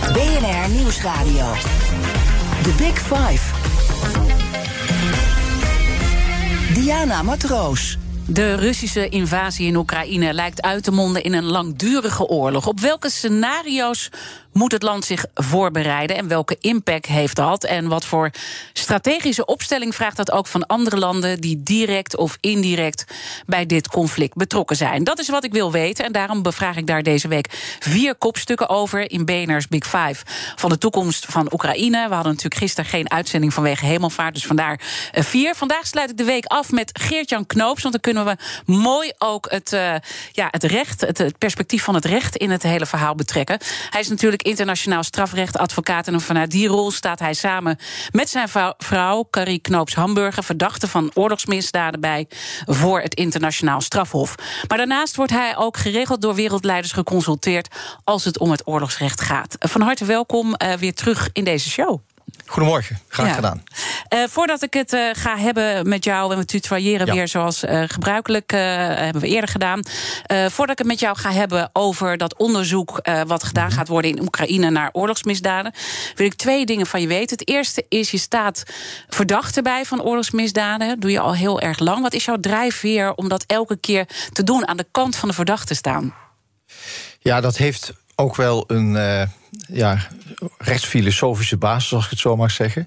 [0.00, 1.52] BNR Nieuwsradio.
[2.62, 3.40] The Big Five.
[6.74, 7.98] Diana Matroos.
[8.26, 12.66] De Russische invasie in Oekraïne lijkt uit te monden in een langdurige oorlog.
[12.66, 14.08] Op welke scenario's
[14.58, 17.64] moet het land zich voorbereiden en welke impact heeft dat?
[17.64, 18.30] En wat voor
[18.72, 23.04] strategische opstelling vraagt dat ook van andere landen die direct of indirect
[23.46, 25.04] bij dit conflict betrokken zijn?
[25.04, 27.46] Dat is wat ik wil weten en daarom bevraag ik daar deze week
[27.78, 30.24] vier kopstukken over in BNR's Big Five
[30.56, 32.08] van de toekomst van Oekraïne.
[32.08, 34.80] We hadden natuurlijk gisteren geen uitzending vanwege hemelvaart, dus vandaar
[35.12, 35.54] eh, vier.
[35.54, 38.36] Vandaag sluit ik de week af met Geert-Jan Knoops, want dan kunnen we
[38.72, 39.94] mooi ook het, uh,
[40.32, 43.58] ja, het recht, het perspectief van het recht in het hele verhaal betrekken.
[43.90, 46.06] Hij is natuurlijk internationaal strafrechtadvocaat.
[46.06, 47.78] En vanuit die rol staat hij samen
[48.10, 52.26] met zijn vrouw, Carrie Knoops-Hamburger, verdachte van oorlogsmisdaden bij
[52.66, 54.34] voor het internationaal strafhof.
[54.68, 59.56] Maar daarnaast wordt hij ook geregeld door wereldleiders geconsulteerd als het om het oorlogsrecht gaat.
[59.58, 62.00] Van harte welkom uh, weer terug in deze show.
[62.48, 63.62] Goedemorgen, graag gedaan.
[64.14, 67.12] Uh, voordat ik het uh, ga hebben met jou, en we tutoyeren ja.
[67.12, 69.82] weer zoals uh, gebruikelijk, hebben we eerder gedaan.
[70.26, 73.78] voordat ik het met jou ga hebben over dat onderzoek wat gedaan mm -hmm.
[73.78, 75.72] gaat worden in Oekraïne naar oorlogsmisdaden,
[76.14, 77.38] wil ik twee dingen van je weten.
[77.38, 78.62] Het eerste is, je staat
[79.08, 80.88] verdachte bij van oorlogsmisdaden.
[80.88, 82.02] Dat doe je al heel erg lang.
[82.02, 85.34] Wat is jouw drijfveer om dat elke keer te doen, aan de kant van de
[85.34, 86.14] verdachte staan?
[87.18, 88.96] Ja, dat heeft ook wel een
[89.68, 89.98] ja,
[90.58, 92.86] rechtsfilosofische basis, als ik het zo mag zeggen.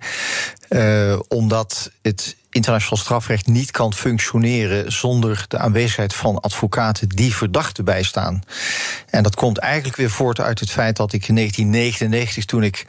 [0.70, 7.86] Uh, omdat het internationaal strafrecht niet kan functioneren zonder de aanwezigheid van advocaten die verdachten
[7.86, 8.44] bijstaan.
[9.10, 12.86] En dat komt eigenlijk weer voort uit het feit dat ik in 1999, toen ik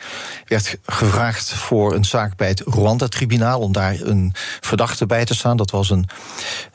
[0.47, 5.56] werd gevraagd voor een zaak bij het Rwanda-tribunaal om daar een verdachte bij te staan,
[5.56, 6.09] dat was een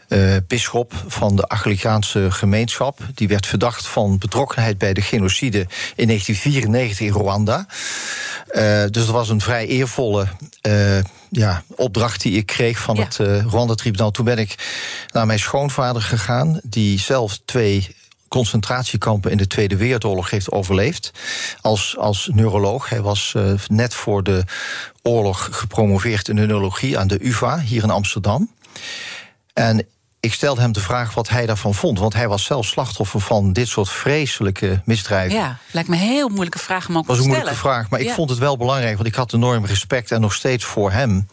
[0.07, 2.99] uh, bisschop van de Anglikaanse gemeenschap.
[3.13, 5.59] Die werd verdacht van betrokkenheid bij de genocide
[5.95, 7.65] in 1994 in Rwanda.
[8.51, 10.27] Uh, dus dat was een vrij eervolle
[10.67, 13.03] uh, ja, opdracht die ik kreeg van ja.
[13.03, 14.11] het Rwanda-tribunaal.
[14.11, 14.55] Toen ben ik
[15.11, 17.95] naar mijn schoonvader gegaan, die zelf twee
[18.27, 21.11] concentratiekampen in de Tweede Wereldoorlog heeft overleefd.
[21.61, 22.89] Als, als neuroloog.
[22.89, 24.43] Hij was uh, net voor de
[25.01, 28.51] oorlog gepromoveerd in neurologie aan de UVA hier in Amsterdam.
[29.53, 29.87] En
[30.27, 31.99] ik stelde hem de vraag wat hij daarvan vond.
[31.99, 35.37] Want hij was zelf slachtoffer van dit soort vreselijke misdrijven.
[35.37, 37.17] Ja, lijkt me een heel moeilijke vraag om ook te stellen.
[37.17, 38.95] Dat was een moeilijke vraag, maar ik vond het wel belangrijk.
[38.95, 41.27] Want ik had enorm respect en nog steeds voor hem.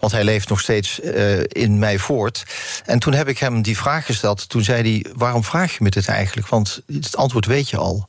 [0.00, 2.44] Want hij leeft nog steeds uh, in mij voort.
[2.84, 4.48] En toen heb ik hem die vraag gesteld.
[4.48, 6.48] Toen zei hij, waarom vraag je me dit eigenlijk?
[6.48, 8.08] Want het antwoord weet je al.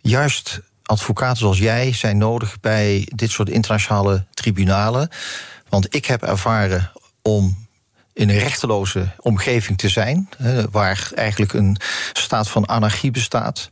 [0.00, 5.08] Juist advocaten zoals jij zijn nodig bij dit soort internationale tribunalen.
[5.68, 6.92] Want ik heb ervaren
[7.22, 7.61] om
[8.14, 10.28] in een rechteloze omgeving te zijn,
[10.70, 11.76] waar eigenlijk een
[12.12, 13.70] staat van anarchie bestaat.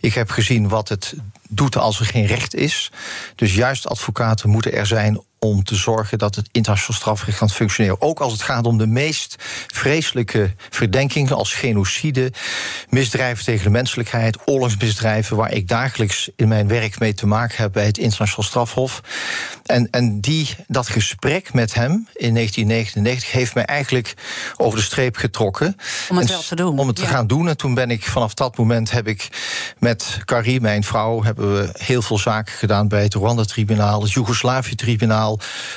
[0.00, 1.14] Ik heb gezien wat het
[1.48, 2.90] doet als er geen recht is.
[3.34, 8.00] Dus juist advocaten moeten er zijn om te zorgen dat het internationaal strafrecht kan functioneren.
[8.00, 9.34] Ook als het gaat om de meest
[9.66, 12.32] vreselijke verdenkingen als genocide,
[12.88, 17.72] misdrijven tegen de menselijkheid, oorlogsmisdrijven, waar ik dagelijks in mijn werk mee te maken heb
[17.72, 19.02] bij het internationaal strafhof.
[19.66, 24.14] En, en die, dat gesprek met hem in 1999 heeft mij eigenlijk
[24.56, 25.76] over de streep getrokken.
[26.08, 26.78] Om het wel te doen.
[26.78, 27.08] Om het te ja.
[27.08, 27.48] gaan doen.
[27.48, 29.28] En toen ben ik vanaf dat moment heb ik
[29.78, 35.29] met Carrie, mijn vrouw, hebben we heel veel zaken gedaan bij het Rwanda-tribunaal, het Joegoslavië-tribunaal,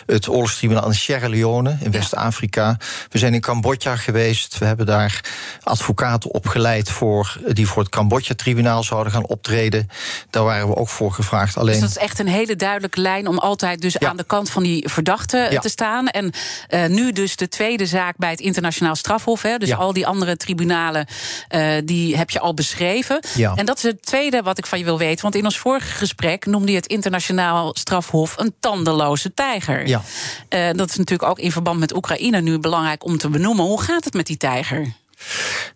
[0.05, 2.77] het oorlogstribunaal in Sierra Leone in West-Afrika.
[3.09, 4.57] We zijn in Cambodja geweest.
[4.57, 5.21] We hebben daar
[5.63, 9.89] advocaten opgeleid voor, die voor het Cambodja-tribunaal zouden gaan optreden.
[10.29, 11.57] Daar waren we ook voor gevraagd.
[11.57, 11.71] Alleen...
[11.71, 14.09] Dus dat is echt een hele duidelijke lijn om altijd dus ja.
[14.09, 15.59] aan de kant van die verdachte ja.
[15.59, 16.07] te staan.
[16.07, 16.31] En
[16.69, 19.41] uh, nu dus de tweede zaak bij het internationaal strafhof.
[19.41, 19.75] Hè, dus ja.
[19.75, 21.07] al die andere tribunalen,
[21.55, 23.19] uh, die heb je al beschreven.
[23.55, 25.21] En dat is het tweede wat ik van je wil weten.
[25.21, 29.87] Want in ons vorige gesprek noemde je het internationaal strafhof een tandeloze tijger.
[29.89, 33.65] Uh, dat is natuurlijk ook in verband met Oekraïne nu belangrijk om te benoemen.
[33.65, 34.93] Hoe gaat het met die tijger?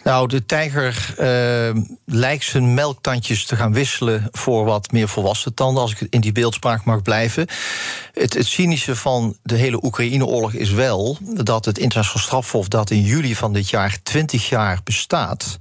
[0.03, 5.81] Nou, de tijger uh, lijkt zijn melktandjes te gaan wisselen voor wat meer volwassen tanden,
[5.81, 7.47] als ik in die beeldspraak mag blijven.
[8.13, 13.01] Het, het cynische van de hele Oekraïne-oorlog is wel dat het internationaal strafhof, dat in
[13.01, 15.57] juli van dit jaar 20 jaar bestaat,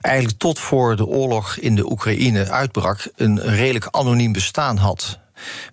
[0.00, 5.22] eigenlijk tot voor de oorlog in de Oekraïne uitbrak, een redelijk anoniem bestaan had.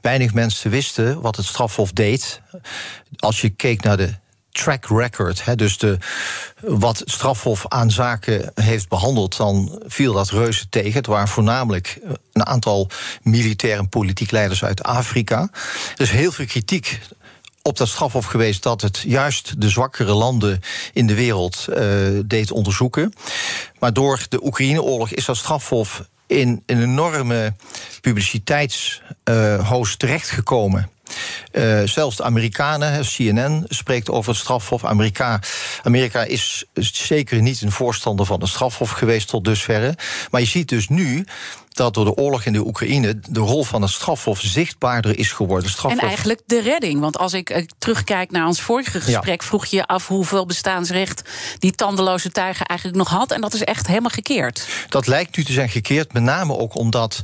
[0.02, 2.42] Weinig mensen wisten wat het strafhof deed.
[3.16, 4.14] Als je keek naar de
[4.52, 5.98] track record, hè, dus de,
[6.62, 10.94] wat het strafhof aan zaken heeft behandeld, dan viel dat reuze tegen.
[10.94, 12.00] Het waren voornamelijk
[12.34, 12.90] een aantal
[13.22, 15.50] militair en politiek leiders uit Afrika.
[15.96, 17.00] Er is heel veel kritiek
[17.62, 20.60] op dat strafhof geweest dat het juist de zwakkere landen
[20.94, 21.76] in de wereld uh,
[22.26, 23.14] deed onderzoeken.
[23.80, 27.54] Maar door de Oekraïne-oorlog is dat strafhof in een enorme
[28.01, 30.89] publiciteitshoos terechtgekomen.
[31.51, 34.86] Uh, zelfs de Amerikanen, CNN spreekt over het strafhof.
[34.86, 35.39] Amerika,
[35.83, 39.95] Amerika is zeker niet een voorstander van een strafhof geweest tot dusverre.
[40.30, 41.25] Maar je ziet dus nu
[41.76, 45.70] dat door de oorlog in de Oekraïne de rol van het strafhof zichtbaarder is geworden.
[45.70, 46.00] Strafhof...
[46.00, 47.00] En eigenlijk de redding.
[47.00, 49.48] Want als ik uh, terugkijk naar ons vorige gesprek, ja.
[49.48, 51.30] vroeg je je af hoeveel bestaansrecht
[51.60, 53.32] die tandeloze tuigen eigenlijk nog had.
[53.32, 54.68] En dat is echt helemaal gekeerd.
[54.90, 57.22] Dat lijkt nu te zijn gekeerd, met name ook omdat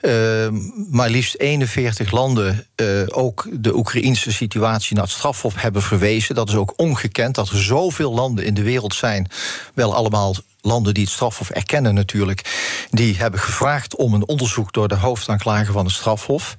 [0.00, 0.48] uh,
[0.90, 6.34] maar liefst 41 landen uh, ook de Oekraïnse situatie naar het strafhof hebben verwezen.
[6.34, 9.30] Dat is ook ongekend dat er zoveel landen in de wereld zijn,
[9.74, 12.58] wel allemaal landen die het strafhof erkennen natuurlijk,
[12.90, 16.56] die hebben gevraagd om een onderzoek door de hoofdaanklager van het strafhof.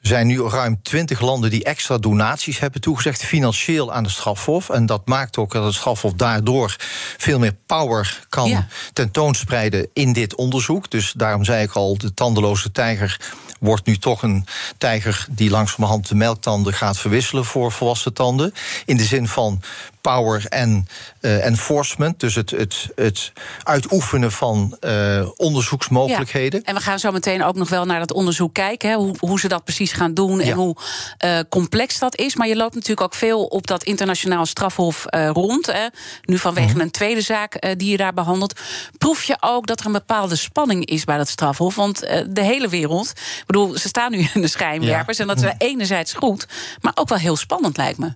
[0.00, 4.70] Er zijn nu ruim twintig landen die extra donaties hebben toegezegd, financieel aan de strafhof.
[4.70, 6.76] En dat maakt ook dat het strafhof daardoor
[7.16, 8.66] veel meer power kan ja.
[8.92, 10.90] tentoonspreiden in dit onderzoek.
[10.90, 13.18] Dus daarom zei ik al, de tandeloze tijger
[13.60, 14.46] wordt nu toch een
[14.78, 18.52] tijger die langzamerhand de melktanden gaat verwisselen voor volwassen tanden.
[18.84, 19.62] In de zin van
[20.00, 20.86] power en
[21.20, 22.20] uh, enforcement.
[22.20, 23.32] Dus het, het, het
[23.62, 26.60] uitoefenen van uh, onderzoeksmogelijkheden.
[26.60, 26.66] Ja.
[26.66, 28.88] En we gaan zo meteen ook nog wel naar dat onderzoek kijken.
[28.88, 30.54] Hè, hoe, hoe ze dat precies gaan doen en ja.
[30.54, 30.76] hoe
[31.24, 32.36] uh, complex dat is.
[32.36, 35.66] Maar je loopt natuurlijk ook veel op dat internationaal strafhof rond.
[35.66, 35.86] Hè.
[36.22, 36.80] Nu vanwege mm -hmm.
[36.80, 38.60] een tweede zaak die je daar behandelt.
[38.98, 41.74] Proef je ook dat er een bepaalde spanning is bij dat strafhof?
[41.74, 41.98] Want
[42.28, 45.16] de hele wereld, ik bedoel, ze staan nu in de schijnwerpers.
[45.16, 45.22] Ja.
[45.22, 46.46] En dat is enerzijds goed,
[46.80, 48.14] maar ook wel heel spannend lijkt me.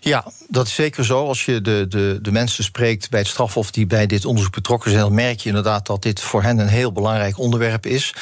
[0.00, 1.26] Ja, dat is zeker zo.
[1.26, 4.90] Als je de, de, de mensen spreekt bij het strafhof die bij dit onderzoek betrokken
[4.90, 8.14] zijn, dan merk je inderdaad dat dit voor hen een heel belangrijk onderwerp is.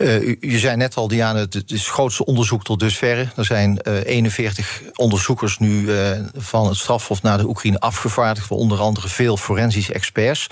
[0.00, 3.28] Uh, u, je zei net al, Diana, het is het grootste onderzoek tot dusverre.
[3.36, 8.78] Er zijn uh, 41 onderzoekers nu uh, van het strafhof naar de Oekraïne afgevaardigd, onder
[8.78, 10.46] andere veel forensische experts.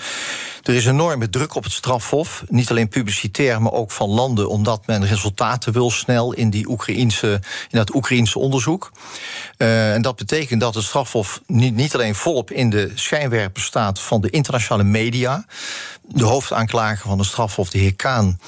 [0.63, 4.87] Er is enorme druk op het strafhof, niet alleen publicitair, maar ook van landen, omdat
[4.87, 8.91] men resultaten wil snel in, die Oekraïnse, in dat Oekraïnse onderzoek.
[9.57, 13.99] Uh, en dat betekent dat het strafhof niet, niet alleen volop in de schijnwerper staat
[13.99, 15.45] van de internationale media.
[16.11, 18.39] De hoofdaanklager van de strafhof, de heer Kaan,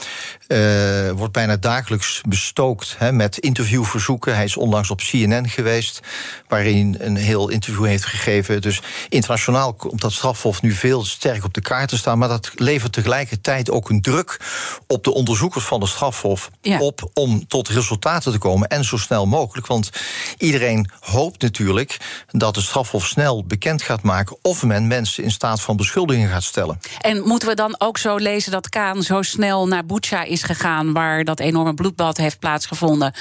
[0.48, 4.36] uh, wordt bijna dagelijks bestookt met interviewverzoeken.
[4.36, 6.00] Hij is onlangs op CNN geweest,
[6.48, 8.62] waarin een heel interview heeft gegeven.
[8.62, 12.18] Dus internationaal komt dat strafhof nu veel sterk op de kaart staan.
[12.18, 14.40] Maar dat levert tegelijkertijd ook een druk
[14.88, 16.80] op de onderzoekers van de strafhof ja.
[16.80, 18.68] op om tot resultaten te komen.
[18.68, 19.68] En zo snel mogelijk.
[19.68, 19.90] Want
[20.38, 21.98] iedereen hoopt natuurlijk
[22.32, 26.44] dat de strafhof snel bekend gaat maken of men mensen in staat van beschuldiging gaat
[26.44, 26.80] stellen.
[27.00, 30.94] En moeten we dan ook zo lezen dat Kaan zo snel naar Bucha is gegaan,
[30.94, 33.14] waar dat enorme bloedbad heeft plaatsgevonden?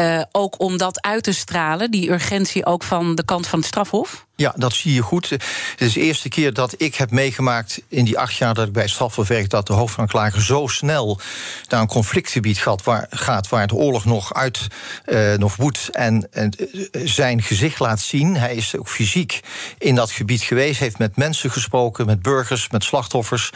[0.00, 3.68] Uh, ook om dat uit te stralen, die urgentie ook van de kant van het
[3.68, 4.26] strafhof?
[4.40, 5.30] Ja, dat zie je goed.
[5.30, 5.42] Het
[5.78, 8.88] is de eerste keer dat ik heb meegemaakt in die acht jaar dat ik bij
[8.88, 11.20] strafhof werk, dat de hoofdaanklager zo snel
[11.68, 14.66] naar een conflictgebied gaat waar, gaat, waar de oorlog nog uit
[15.06, 16.52] uh, nog woedt en, en
[16.92, 18.36] zijn gezicht laat zien.
[18.36, 19.40] Hij is ook fysiek
[19.78, 23.50] in dat gebied geweest, heeft met mensen gesproken, met burgers, met slachtoffers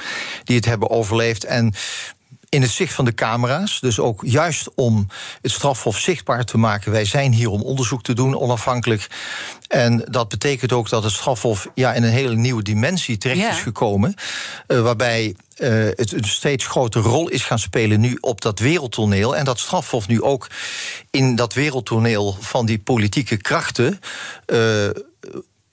[0.45, 1.45] die het hebben overleefd.
[1.45, 1.75] En
[2.53, 3.81] in het zicht van de camera's.
[3.81, 5.07] Dus ook juist om
[5.43, 6.93] het strafhof zichtbaar te maken.
[6.93, 9.07] Wij zijn hier om onderzoek te doen, onafhankelijk.
[9.69, 13.51] En dat betekent ook dat het strafhof ja, in een hele nieuwe dimensie terecht ja.
[13.51, 14.15] is gekomen.
[14.69, 19.37] Uh, waarbij uh, het een steeds grotere rol is gaan spelen nu op dat wereldtoneel.
[19.37, 20.51] En dat strafhof nu ook
[21.11, 24.01] in dat wereldtoneel van die politieke krachten.
[24.47, 24.95] Uh, een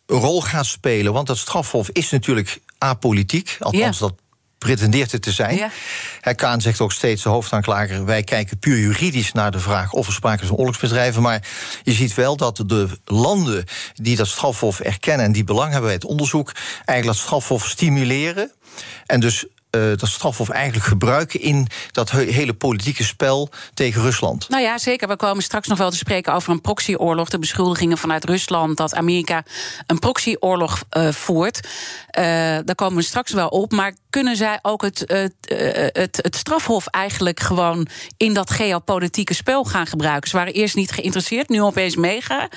[0.05, 1.13] rol gaat spelen.
[1.13, 3.57] Want dat strafhof is natuurlijk apolitiek.
[3.59, 4.07] Althans, ja.
[4.07, 4.15] dat
[4.59, 5.55] pretendeert het te zijn.
[5.55, 6.33] Ja.
[6.33, 8.05] Kaan zegt ook steeds, de hoofdaanklager...
[8.05, 11.21] wij kijken puur juridisch naar de vraag of er sprake is van oorlogsmisdrijven...
[11.21, 11.47] maar
[11.83, 15.25] je ziet wel dat de landen die dat strafhof erkennen...
[15.25, 16.51] en die belang hebben bij het onderzoek...
[16.85, 18.51] eigenlijk dat strafhof stimuleren...
[19.05, 24.49] en dus uh, dat strafhof eigenlijk gebruiken in dat hele politieke spel tegen Rusland.
[24.49, 25.07] Nou ja, zeker.
[25.07, 27.29] We komen straks nog wel te spreken over een proxyoorlog.
[27.29, 29.43] De beschuldigingen vanuit Rusland dat Amerika
[29.87, 31.67] een proxyoorlog uh, voert.
[31.67, 32.23] Uh,
[32.65, 33.71] daar komen we straks wel op.
[33.71, 35.33] Maar kunnen zij ook het, het,
[35.93, 40.29] het, het strafhof eigenlijk gewoon in dat geopolitieke spel gaan gebruiken?
[40.29, 42.49] Ze waren eerst niet geïnteresseerd, nu opeens mega.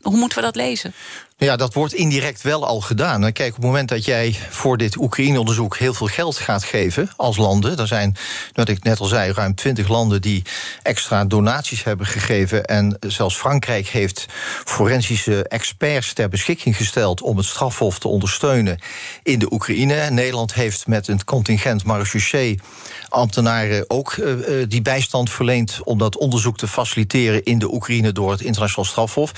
[0.00, 0.94] Hoe moeten we dat lezen?
[1.40, 3.32] Ja, dat wordt indirect wel al gedaan.
[3.32, 7.36] Kijk, op het moment dat jij voor dit Oekraïne-onderzoek heel veel geld gaat geven als
[7.36, 8.16] landen, er zijn,
[8.52, 10.42] wat ik net al zei, ruim twintig landen die
[10.82, 12.64] extra donaties hebben gegeven.
[12.64, 14.26] En zelfs Frankrijk heeft
[14.64, 18.78] forensische experts ter beschikking gesteld om het strafhof te ondersteunen
[19.22, 20.10] in de Oekraïne.
[20.10, 22.60] Nederland heeft met een contingent marechaussee
[23.08, 28.30] ambtenaren ook uh, die bijstand verleend om dat onderzoek te faciliteren in de Oekraïne door
[28.30, 29.32] het internationaal strafhof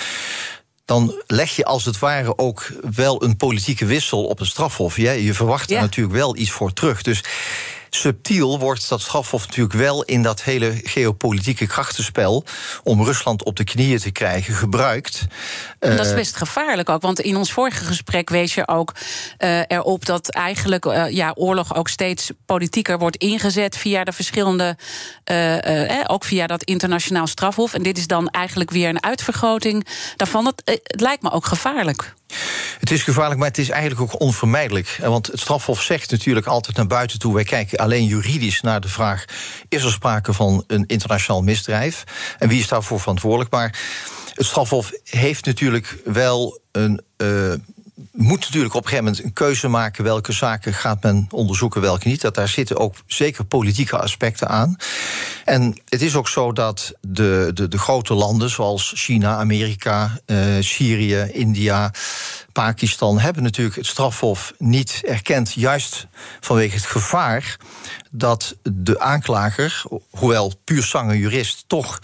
[0.85, 4.97] dan leg je als het ware ook wel een politieke wissel op een strafhof.
[4.97, 7.03] Je verwacht er natuurlijk wel iets voor terug.
[7.03, 7.25] Dus
[7.95, 12.45] subtiel wordt dat strafhof natuurlijk wel in dat hele geopolitieke krachtenspel
[12.83, 15.27] om Rusland op de knieën te krijgen gebruikt.
[15.79, 18.93] En dat is eh, best gevaarlijk ook, want in ons vorige gesprek wees je ook
[19.39, 24.77] uh, erop dat eigenlijk uh, ja, oorlog ook steeds politieker wordt ingezet via de verschillende,
[25.25, 27.75] eh, ook via dat internationaal strafhof.
[27.75, 30.47] En dit is dan eigenlijk weer een uitvergroting daarvan.
[30.47, 32.15] Het, het lijkt me ook gevaarlijk.
[32.79, 34.99] Het is gevaarlijk, maar het is eigenlijk ook onvermijdelijk.
[35.03, 38.89] Want het strafhof zegt natuurlijk altijd naar buiten toe: wij kijken alleen juridisch naar de
[38.89, 39.25] vraag:
[39.69, 42.05] is er sprake van een internationaal misdrijf?
[42.39, 43.51] En wie is daarvoor verantwoordelijk?
[43.51, 43.79] Maar
[44.35, 47.01] het strafhof heeft natuurlijk wel een.
[47.17, 47.53] Uh,
[48.13, 52.09] moet natuurlijk op een gegeven moment een keuze maken welke zaken gaat men onderzoeken, welke
[52.09, 52.21] niet.
[52.21, 54.77] Dat daar zitten ook zeker politieke aspecten aan.
[55.45, 60.39] En het is ook zo dat de, de, de grote landen zoals China, Amerika, uh,
[60.61, 61.93] Syrië, India,
[62.53, 66.07] Pakistan hebben natuurlijk het strafhof niet erkend, juist
[66.41, 67.57] vanwege het gevaar
[68.11, 72.01] dat de aanklager, hoewel puur zange jurist, toch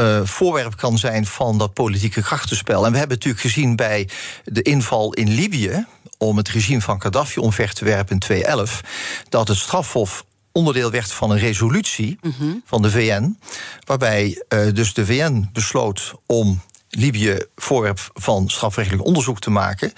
[0.00, 2.86] uh, voorwerp kan zijn van dat politieke krachtenspel.
[2.86, 4.08] En we hebben natuurlijk gezien bij
[4.44, 5.86] de inval in Libië
[6.18, 8.80] om het regime van Gaddafi omver te werpen in 2011,
[9.28, 13.38] dat het strafhof onderdeel werd van een resolutie mm van de VN,
[13.84, 16.60] waarbij uh, dus de VN besloot om
[16.94, 19.92] Libië voorwerp van strafrechtelijk onderzoek te maken.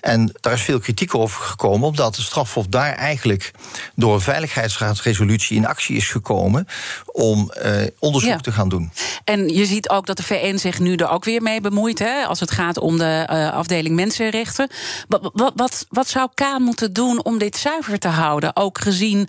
[0.00, 3.50] En daar is veel kritiek over gekomen, omdat de strafhof daar eigenlijk
[3.94, 6.66] door een veiligheidsraadsresolutie in actie is gekomen
[7.06, 8.90] om uh, onderzoek te gaan doen.
[9.24, 12.24] En je ziet ook dat de VN zich nu er ook weer mee bemoeit, hè,
[12.24, 14.70] als het gaat om de uh, afdeling mensenrechten.
[15.08, 18.56] Wat, wat, wat, wat, zou Kaan moeten doen om dit zuiver te houden?
[18.56, 19.28] Ook gezien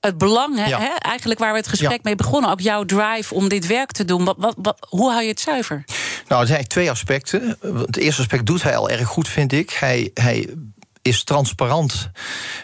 [0.00, 0.98] het belang, hè, ja.
[0.98, 4.24] eigenlijk waar we het gesprek mee begonnen, ook jouw drive om dit werk te doen.
[4.24, 5.84] Wat, wat, hoe hou je het zuiver?
[6.28, 7.56] Nou, er zijn twee aspecten.
[7.60, 9.70] Het eerste aspect doet hij al erg goed, vind ik.
[9.70, 10.48] Hij, hij
[11.02, 12.10] is transparant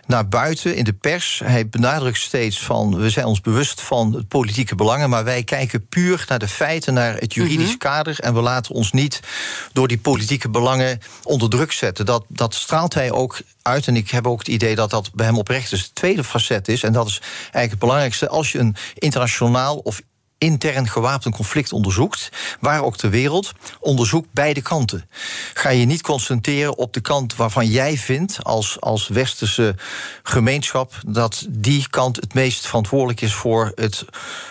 [0.06, 1.40] naar buiten in de pers.
[1.44, 5.86] Hij benadrukt steeds van we zijn ons bewust van het politieke belangen, maar wij kijken
[5.86, 7.78] puur naar de feiten, naar het juridisch mhm.
[7.78, 9.20] kader en we laten ons niet
[9.72, 12.06] door die politieke belangen onder druk zetten.
[12.06, 15.26] Dat, dat straalt hij ook uit en ik heb ook het idee dat dat bij
[15.26, 15.80] hem oprecht is.
[15.80, 20.00] Het tweede facet is, en dat is eigenlijk het belangrijkste, als je een internationaal of
[20.40, 22.28] intern gewapend conflict onderzoekt,
[22.60, 25.08] waar ook ter wereld, onderzoek beide kanten.
[25.54, 29.74] Ga je niet concentreren op de kant waarvan jij vindt, als, als westerse
[30.22, 34.04] gemeenschap, dat die kant het meest verantwoordelijk is voor het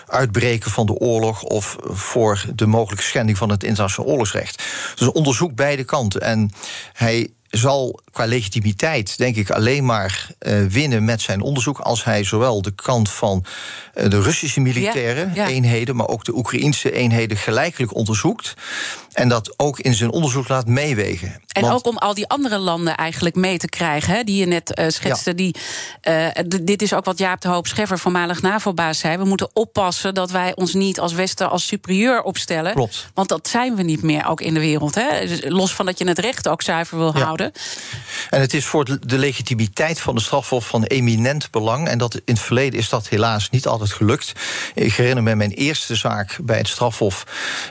[0.07, 4.63] uitbreken van de oorlog of voor de mogelijke schending van het internationaal oorlogsrecht.
[4.95, 6.21] Dus onderzoek beide kanten.
[6.21, 6.51] En
[6.93, 11.79] hij zal qua legitimiteit, denk ik, alleen maar uh, winnen met zijn onderzoek.
[11.79, 13.45] als hij zowel de kant van
[13.95, 15.47] uh, de Russische militaire ja, ja.
[15.47, 15.95] eenheden.
[15.95, 18.53] maar ook de Oekraïnse eenheden gelijkelijk onderzoekt.
[19.13, 21.41] En dat ook in zijn onderzoek laat meewegen.
[21.51, 24.45] En Want, ook om al die andere landen eigenlijk mee te krijgen, hè, die je
[24.45, 25.29] net uh, schetste.
[25.29, 25.35] Ja.
[25.35, 29.17] Die, dit is ook wat Jaap de Hoop Scheffer, voormalig NAVO-baas, zei.
[29.17, 32.73] We moeten oppassen dat wij ons niet als Westen als superieur opstellen.
[32.73, 33.09] Klopt.
[33.13, 34.95] Want dat zijn we niet meer, ook in de wereld.
[34.95, 35.27] Hè.
[35.27, 37.51] Dus los van dat je het recht ook zuiver wil houden.
[38.29, 41.87] En het is voor de legitimiteit van de strafhof van eminent belang.
[41.87, 44.33] En dat in het verleden is dat helaas niet altijd gelukt.
[44.75, 47.25] Ik herinner me mijn eerste zaak bij het strafhof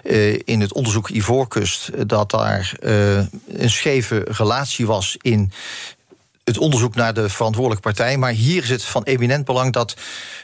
[0.04, 2.08] uh, in het onderzoek Ivoorkust.
[2.08, 3.16] dat daar uh,
[3.48, 5.52] een scheve relatie was in
[6.48, 8.16] het onderzoek naar de verantwoordelijke partij.
[8.16, 9.96] Maar hier is het van eminent belang dat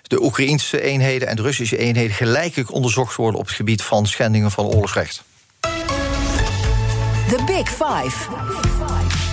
[0.02, 4.50] de Oekraïnse eenheden en de Russische eenheden gelijkelijk onderzocht worden op het gebied van schendingen
[4.50, 5.22] van oorlogsrecht.
[7.28, 9.23] The Big Five.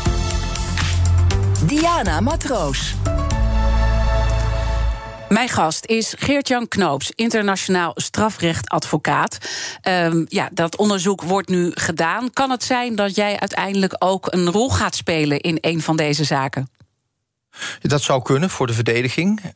[1.65, 2.95] Diana Matroos.
[5.29, 9.37] Mijn gast is Geert-Jan Knoops, internationaal strafrechtadvocaat.
[9.83, 12.33] Um, ja, dat onderzoek wordt nu gedaan.
[12.33, 16.23] Kan het zijn dat jij uiteindelijk ook een rol gaat spelen in een van deze
[16.23, 16.69] zaken?
[17.81, 19.41] Dat zou kunnen voor de verdediging.
[19.41, 19.47] Uh,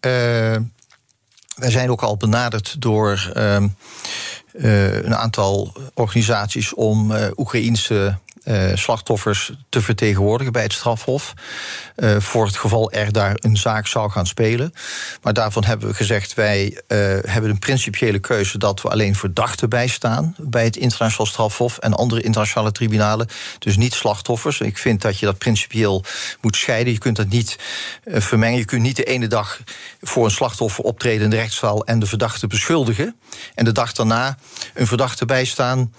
[1.56, 3.64] wij zijn ook al benaderd door uh,
[4.54, 8.18] uh, een aantal organisaties om uh, Oekraïense
[8.74, 11.34] slachtoffers te vertegenwoordigen bij het strafhof.
[11.96, 14.74] Uh, voor het geval er daar een zaak zou gaan spelen.
[15.22, 16.98] Maar daarvan hebben we gezegd: wij uh,
[17.32, 22.22] hebben een principiële keuze dat we alleen verdachten bijstaan bij het internationaal strafhof en andere
[22.22, 23.28] internationale tribunalen.
[23.60, 24.60] Dus niet slachtoffers.
[24.60, 26.04] Ik vind dat je dat principieel
[26.42, 26.94] moet scheiden.
[26.94, 27.56] Je kunt dat niet
[28.06, 28.58] vermengen.
[28.58, 29.60] Je kunt niet de ene dag
[30.02, 33.16] voor een slachtoffer optreden in de rechtszaal en de verdachte beschuldigen.
[33.56, 34.38] En de dag daarna
[34.74, 35.92] een verdachte bijstaan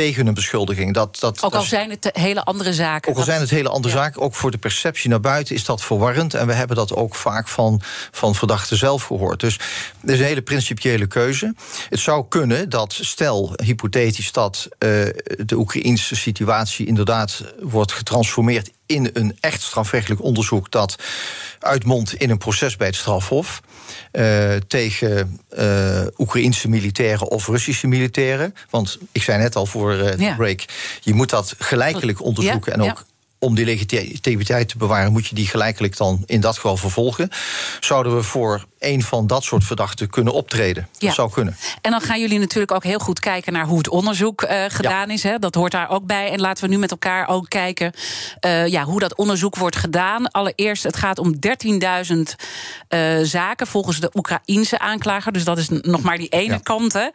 [0.00, 0.94] tegen een beschuldiging.
[0.94, 3.10] Dat, dat, ook al zijn het hele andere zaken.
[3.10, 4.00] Ook al zijn het hele andere ja.
[4.02, 4.20] zaken.
[4.22, 6.34] Ook voor de perceptie naar buiten is dat verwarrend.
[6.34, 7.80] En we hebben dat ook vaak van,
[8.10, 9.40] van verdachten zelf gehoord.
[9.40, 9.58] Dus
[10.04, 11.54] er is een hele principiële keuze.
[11.88, 14.88] Het zou kunnen dat, stel hypothetisch, dat uh,
[15.44, 20.96] de Oekraïnse situatie inderdaad wordt getransformeerd in een echt strafrechtelijk onderzoek dat
[21.58, 23.62] uitmondt in een proces bij het strafhof.
[24.12, 28.54] Uh, tegen uh, Oekraïnse militairen of Russische militairen.
[28.70, 30.64] Want ik zei net al voor uh, de break,
[31.00, 33.09] je moet dat gelijkelijk onderzoeken ja, en ook ja
[33.42, 37.28] om die legitimiteit te bewaren, moet je die gelijkelijk dan in dat geval vervolgen.
[37.80, 40.88] Zouden we voor een van dat soort verdachten kunnen optreden?
[40.92, 41.12] Dat ja.
[41.12, 41.56] zou kunnen.
[41.80, 45.08] En dan gaan jullie natuurlijk ook heel goed kijken naar hoe het onderzoek uh, gedaan
[45.08, 45.14] ja.
[45.14, 45.22] is.
[45.22, 45.38] Hè?
[45.38, 46.30] Dat hoort daar ook bij.
[46.30, 47.92] En laten we nu met elkaar ook kijken
[48.40, 50.30] uh, ja, hoe dat onderzoek wordt gedaan.
[50.30, 52.16] Allereerst, het gaat om 13.000
[52.88, 55.32] uh, zaken volgens de Oekraïense aanklager.
[55.32, 56.60] Dus dat is nog maar die ene ja.
[56.62, 56.92] kant.
[56.92, 57.08] Hè?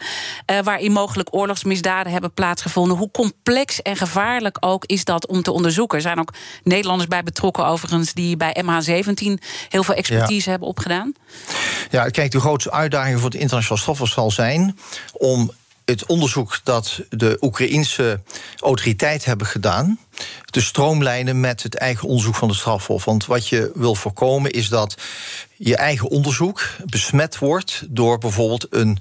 [0.64, 2.98] waarin mogelijk oorlogsmisdaden hebben plaatsgevonden.
[2.98, 5.98] Hoe complex en gevaarlijk ook is dat om te onderzoeken?
[5.98, 10.50] Er zijn ook Nederlanders bij betrokken, overigens, die bij MH17 heel veel expertise ja.
[10.50, 11.14] hebben opgedaan.
[11.92, 14.78] Ja, kijk, de grootste uitdaging voor het internationaal strafhof zal zijn
[15.14, 15.52] om
[15.86, 18.22] het onderzoek dat de Oekraïense
[18.60, 20.00] autoriteiten hebben gedaan,
[20.46, 23.06] te stroomlijnen met het eigen onderzoek van de strafhof.
[23.06, 24.98] Want wat je wil voorkomen is dat
[25.56, 28.98] je eigen onderzoek besmet wordt door bijvoorbeeld een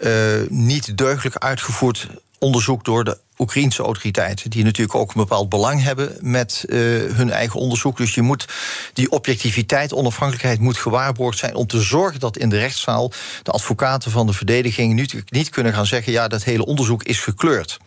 [0.00, 5.82] uh, niet deugdelijk uitgevoerd onderzoek door de Oekraïnse autoriteiten, die natuurlijk ook een bepaald belang
[5.82, 6.78] hebben met uh,
[7.12, 7.96] hun eigen onderzoek.
[7.96, 8.48] Dus je moet
[8.92, 14.10] die objectiviteit, onafhankelijkheid moet gewaarborgd zijn om te zorgen dat in de rechtszaal de advocaten
[14.10, 17.78] van de verdediging niet, niet kunnen gaan zeggen: ja, dat hele onderzoek is gekleurd.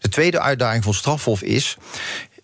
[0.00, 1.76] De tweede uitdaging van strafhof is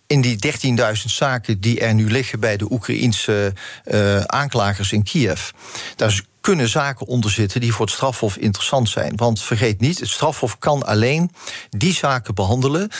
[0.07, 0.38] in die
[0.78, 3.52] 13.000 zaken die er nu liggen bij de Oekraïense
[3.85, 5.50] uh, aanklagers in Kiev.
[5.97, 9.17] Daar kunnen zaken onder zitten die voor het strafhof interessant zijn.
[9.17, 11.30] Want vergeet niet, het strafhof kan alleen
[11.71, 12.91] die zaken behandelen.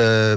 [0.00, 0.32] Uh,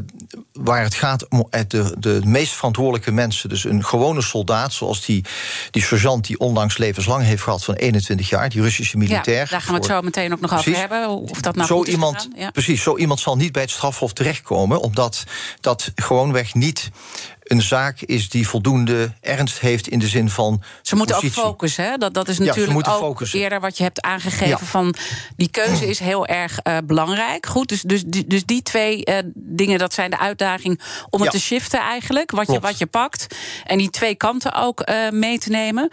[0.53, 3.49] waar het gaat om de, de meest verantwoordelijke mensen.
[3.49, 5.25] Dus een gewone soldaat, zoals die,
[5.71, 9.43] die sergeant die onlangs levenslang heeft gehad van 21 jaar, die Russische militair.
[9.43, 11.09] Ja, daar gaan we het zo meteen ook nog precies, over hebben.
[11.09, 12.51] Of dat nou zo goed iemand, ja.
[12.51, 15.23] Precies, zo iemand zal niet bij het strafhof terechtkomen, omdat
[15.61, 16.91] dat gewoonweg niet
[17.53, 20.63] een zaak is die voldoende ernst heeft in de zin van.
[20.81, 21.41] Ze moeten positie.
[21.41, 21.83] ook focussen.
[21.83, 21.97] Hè?
[21.97, 23.39] Dat, dat is natuurlijk ja, ook focussen.
[23.39, 24.47] eerder wat je hebt aangegeven.
[24.47, 24.57] Ja.
[24.57, 24.95] van
[25.35, 27.45] Die keuze is heel erg uh, belangrijk.
[27.45, 31.39] Goed, dus, dus, dus die twee uh, dingen, dat zijn de uitdaging om het Ja.
[31.39, 32.31] te shiften eigenlijk.
[32.31, 33.35] Wat je, wat je pakt.
[33.65, 35.89] En die twee kanten ook uh, mee te nemen.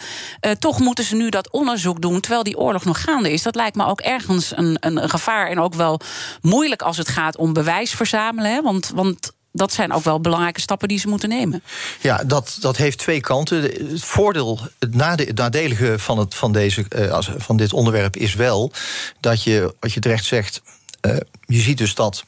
[0.59, 3.43] Toch moeten ze nu dat onderzoek doen terwijl die oorlog nog gaande is.
[3.43, 5.49] Dat lijkt me ook ergens een, een, een gevaar.
[5.49, 6.01] En ook wel
[6.41, 8.53] moeilijk als het gaat om bewijs verzamelen.
[8.53, 8.63] Hè?
[8.63, 8.91] Want.
[8.95, 11.63] want dat zijn ook wel belangrijke stappen die ze moeten nemen.
[12.01, 13.63] Ja, dat, dat heeft twee kanten.
[13.63, 18.17] Het voordeel, het, nade, het nadelige van, het, van, deze, uh, als, van dit onderwerp
[18.17, 18.73] is wel
[19.21, 20.63] dat je, wat je terecht zegt,
[21.07, 22.25] uh, je ziet dus dat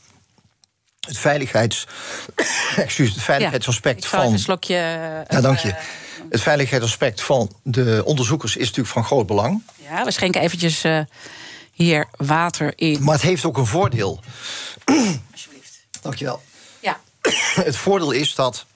[1.01, 1.87] het veiligheids,
[2.77, 4.33] excuus, het veiligheidsaspect ja, van.
[4.33, 4.75] Een slokje.
[5.29, 5.75] Ja, dank je.
[6.31, 9.63] Het veiligheidsaspect van de onderzoekers is natuurlijk van groot belang.
[9.89, 10.85] Ja, we schenken eventjes
[11.73, 13.03] hier water in.
[13.03, 14.21] Maar het heeft ook een voordeel.
[15.33, 15.81] Alsjeblieft.
[16.01, 16.43] Dankjewel.
[17.65, 18.67] Het voordeel is dat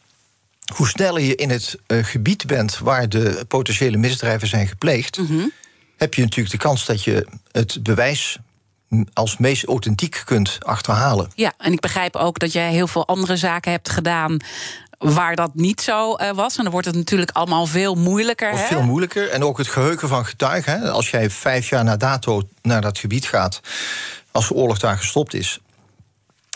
[0.75, 5.33] hoe sneller je in het uh, gebied bent waar de potentiële misdrijven zijn gepleegd, Mhm.
[5.33, 5.53] mm -hmm.
[5.97, 8.39] heb je natuurlijk de kans dat je het bewijs
[9.13, 11.31] als meest authentiek kunt achterhalen.
[11.35, 14.37] Ja, en ik begrijp ook dat jij heel veel andere zaken hebt gedaan
[14.99, 16.57] waar dat niet zo uh, was.
[16.57, 18.51] En dan wordt het natuurlijk allemaal veel moeilijker.
[18.51, 18.67] Hè?
[18.67, 19.29] veel moeilijker.
[19.29, 20.81] En ook het geheugen van getuigen.
[20.81, 20.91] Hè?
[20.91, 23.61] Als jij vijf jaar na dato naar dat gebied gaat,
[24.31, 25.61] als de oorlog daar gestopt is.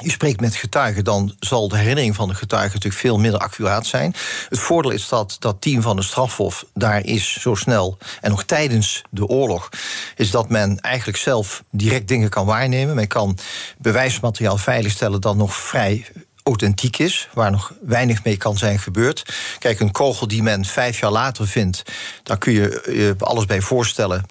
[0.03, 3.87] Je spreekt met getuigen, dan zal de herinnering van de getuigen natuurlijk veel minder accuraat
[3.87, 4.15] zijn.
[4.49, 7.99] Het voordeel is dat dat team van de strafhof daar is zo snel.
[8.21, 9.69] En nog tijdens de oorlog
[10.17, 12.95] is dat men eigenlijk zelf direct dingen kan waarnemen.
[12.95, 13.39] Men kan
[13.79, 16.07] bewijsmateriaal veiligstellen dat nog vrij
[16.43, 19.35] authentiek is, waar nog weinig mee kan zijn gebeurd.
[19.59, 21.83] Kijk, een kogel die men vijf jaar later vindt,
[22.23, 24.25] daar kun je je alles bij voorstellen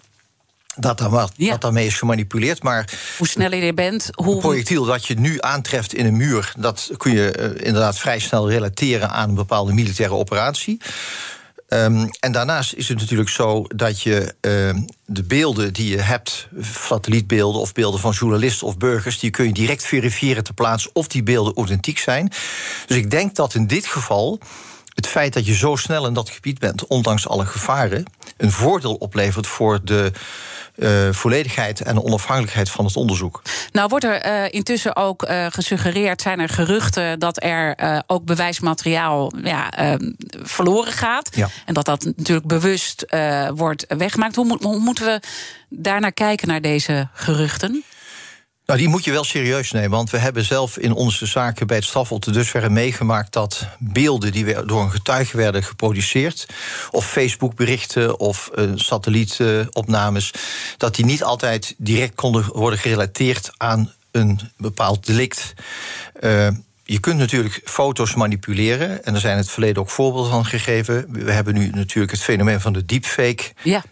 [0.80, 1.50] dat, daar wat, ja.
[1.52, 2.64] dat daarmee is gemanipuleerd.
[2.64, 4.34] Maar hoe sneller je bent, hoe.
[4.34, 8.20] Een projectiel dat je nu aantreft in een muur, dat kun je uh, inderdaad vrij
[8.20, 10.82] snel relateren aan een bepaalde militaire operatie.
[11.68, 16.48] Ehm, en daarnaast is het natuurlijk zo dat je ehm, de beelden die je hebt,
[16.62, 21.08] satellietbeelden of beelden van journalisten of burgers, die kun je direct verifiëren ter plaatse of
[21.08, 22.32] die beelden authentiek zijn.
[22.86, 24.40] Dus ik denk dat in dit geval
[24.96, 28.06] het feit dat je zo snel in dat gebied bent, ondanks alle gevaren,
[28.38, 30.12] een voordeel oplevert voor de
[30.80, 33.42] uh, volledigheid en onafhankelijkheid van het onderzoek.
[33.72, 37.76] Nou wordt er uh, intussen ook uh, gesuggereerd, zijn er geruchten dat er
[38.08, 39.98] ook bewijsmateriaal ja,
[40.44, 41.36] verloren gaat.
[41.36, 41.48] Ja.
[41.66, 43.06] En dat dat natuurlijk bewust
[43.56, 44.36] wordt weggemaakt.
[44.36, 45.22] Hoe, hoe moeten we
[45.70, 47.84] daarnaar kijken naar deze geruchten?
[48.70, 49.90] Nou, die moet je wel serieus nemen.
[49.90, 54.32] Want we hebben zelf in onze zaken bij het strafhof te dusverre meegemaakt dat beelden
[54.32, 56.48] die door een getuige werden geproduceerd,
[56.92, 60.34] of Facebook-berichten of uh, satellietopnames,
[60.78, 65.54] dat die niet altijd direct konden worden gerelateerd aan een bepaald delict.
[66.22, 66.48] Uh,
[66.84, 69.06] je kunt natuurlijk foto's manipuleren.
[69.06, 71.06] En er zijn in het verleden ook voorbeelden van gegeven.
[71.10, 73.84] We hebben nu natuurlijk het fenomeen van de deepfake ja.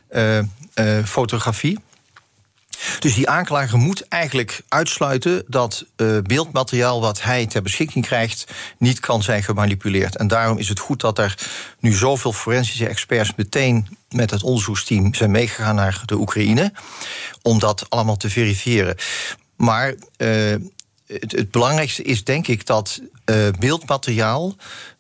[0.76, 1.80] uh, fotografie.
[3.00, 8.46] Dus die aanklager moet eigenlijk uitsluiten dat uh, beeldmateriaal wat hij ter beschikking krijgt
[8.78, 10.18] niet kan zijn gemanipuleerd.
[10.18, 11.38] En daarom is het goed dat er
[11.80, 16.72] nu zoveel forensische experts meteen met het onderzoeksteam zijn meegegaan naar de Oekraïne
[17.42, 18.96] om dat allemaal te verifiëren.
[19.56, 20.56] Maar uh,
[21.08, 24.56] het, het, belangrijkste is denk ik dat uh, beeldmateriaal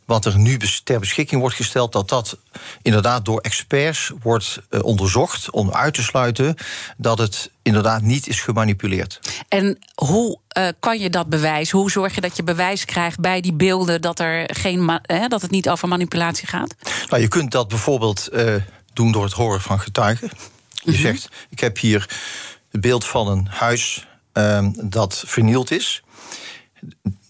[0.08, 2.38] wat er nu ter beschikking wordt gesteld, dat dat
[2.82, 6.56] inderdaad door experts wordt uh, onderzocht om uit te sluiten
[6.98, 9.20] dat het inderdaad niet is gemanipuleerd.
[9.48, 11.78] En hoe uh, kan je dat bewijzen?
[11.78, 15.52] Hoe zorg je dat je bewijs krijgt bij die beelden dat, er geen dat het
[15.52, 16.76] niet over manipulatie gaat?
[17.10, 18.56] Nou, je kunt dat bijvoorbeeld uh,
[18.93, 20.30] doen door het horen van getuigen.
[20.30, 21.02] Je mm -hmm.
[21.02, 22.10] zegt: Ik heb hier
[22.72, 26.04] het beeld van een huis uh, dat vernield is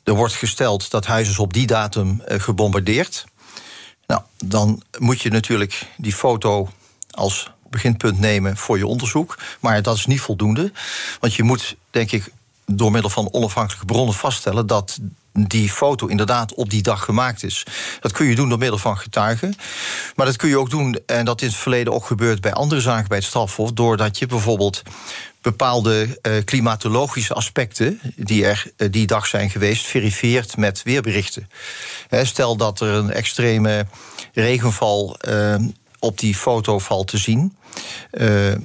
[0.07, 3.25] er wordt gesteld dat huis is op die datum uh, gebombardeerd.
[4.05, 6.69] Nou, dan moet je natuurlijk die foto
[7.11, 9.37] als beginpunt nemen voor je onderzoek.
[9.59, 10.71] Maar dat is niet voldoende.
[11.19, 12.31] Want je moet, denk ik,
[12.65, 14.99] door middel van onafhankelijke bronnen vaststellen dat
[15.45, 17.65] die foto inderdaad op die dag gemaakt is.
[17.99, 19.55] Dat kun je doen door middel van getuigen.
[20.15, 22.53] Maar dat kun je ook doen, en dat is in het verleden ook gebeurd bij
[22.53, 24.81] andere zaken bij het strafhof, doordat je bijvoorbeeld
[25.41, 31.49] bepaalde uh, klimatologische aspecten die er uh, die dag zijn geweest, verifieert met weerberichten.
[32.09, 33.85] Stel dat er een extreme
[34.33, 35.55] regenval uh,
[35.99, 37.57] op die foto valt te zien.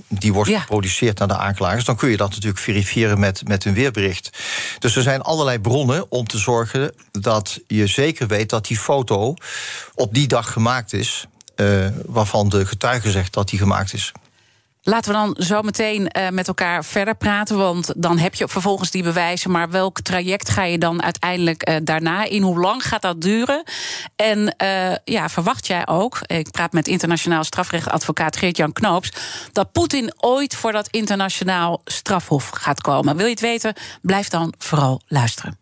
[0.09, 0.61] die wordt ja.
[0.61, 1.85] geproduceerd naar de aanklagers.
[1.85, 4.31] Dan kun je dat natuurlijk verifiëren met, met een weerbericht.
[4.79, 9.35] Dus er zijn allerlei bronnen om te zorgen dat je zeker weet dat die foto
[9.95, 11.27] op die dag gemaakt is.
[12.07, 14.12] waarvan de getuige zegt dat die gemaakt is.
[14.85, 17.57] Laten we dan zo meteen uh, met elkaar verder praten.
[17.57, 19.51] Want dan heb je vervolgens die bewijzen.
[19.51, 22.42] Maar welk traject ga je dan uiteindelijk uh, daarna in?
[22.42, 23.62] Hoe lang gaat dat duren?
[24.16, 29.12] En uh, ja, verwacht jij ook, ik praat met internationaal strafrechtadvocaat Geert-Jan Knoops,
[29.53, 33.16] dat Poetin ooit voor dat internationaal strafhof gaat komen?
[33.16, 33.75] Wil je het weten?
[34.03, 35.62] Blijf dan vooral luisteren.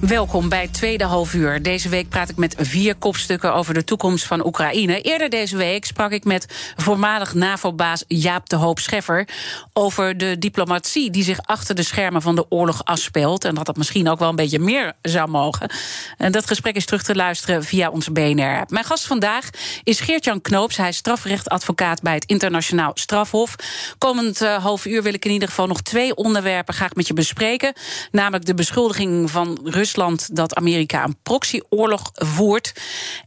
[0.00, 1.62] Welkom bij tweede halfuur.
[1.62, 5.00] Deze week praat ik met vier kopstukken over de toekomst van Oekraïne.
[5.00, 9.28] Eerder deze week sprak ik met voormalig NAVO-baas Jaap de Hoop Scheffer
[9.72, 13.44] over de diplomatie die zich achter de schermen van de oorlog afspeelt.
[13.44, 15.70] En dat dat misschien ook wel een beetje meer zou mogen.
[16.16, 18.64] En dat gesprek is terug te luisteren via onze BNR.
[18.68, 19.50] Mijn gast vandaag
[19.84, 20.76] is Geert-Jan Knoops.
[20.76, 23.54] Hij is strafrechtadvocaat bij het Internationaal Strafhof.
[23.98, 27.14] Komend uh, half uur wil ik in ieder geval nog twee onderwerpen graag met je
[27.14, 27.72] bespreken.
[28.10, 32.72] Namelijk de beschuldiging van Rusland Rusland dat Amerika een proxyoorlog voert.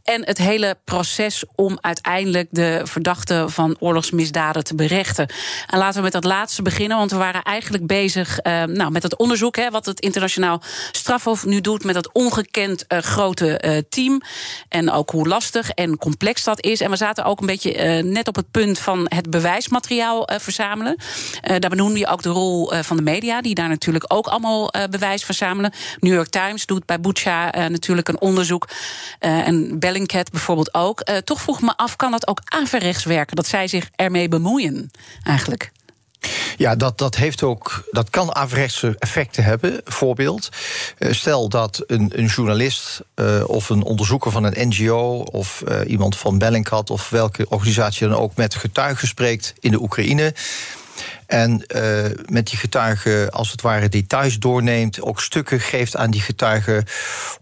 [0.02, 5.26] En het hele proces om uiteindelijk de verdachten van oorlogsmisdaden te berechten.
[5.66, 9.02] En laten we met dat laatste beginnen, want we waren eigenlijk bezig uh, nou, met
[9.02, 13.78] het onderzoek, hè, wat het internationaal strafhof nu doet met dat ongekend uh, grote uh,
[13.88, 14.20] team.
[14.68, 16.80] En ook hoe lastig en complex dat is.
[16.80, 20.96] En we zaten ook een beetje net op het punt van het bewijsmateriaal verzamelen.
[21.40, 25.24] daar benoemde je ook de rol van de media, die daar natuurlijk ook allemaal bewijs
[25.24, 25.72] verzamelen.
[25.98, 28.68] New York Times Doet bij Bucha natuurlijk een onderzoek.
[29.18, 31.00] en Bellingcat bijvoorbeeld ook.
[31.24, 33.36] toch vroeg me af, kan dat ook averechts werken?
[33.36, 34.90] Dat zij zich ermee bemoeien,
[35.22, 35.72] eigenlijk?
[36.56, 39.80] Ja, dat, dat, heeft ook, dat kan averechtse effecten hebben.
[39.84, 40.48] Voorbeeld,
[40.98, 43.00] eh, stel dat een, een journalist
[43.46, 45.18] of een onderzoeker van een NGO...
[45.18, 48.36] of iemand van Bellingcat of welke organisatie dan ook...
[48.36, 50.34] met getuigen spreekt in de Oekraïne...
[51.32, 56.20] En uh, met die getuigen als het ware details doorneemt, ook stukken geeft aan die
[56.20, 56.84] getuigen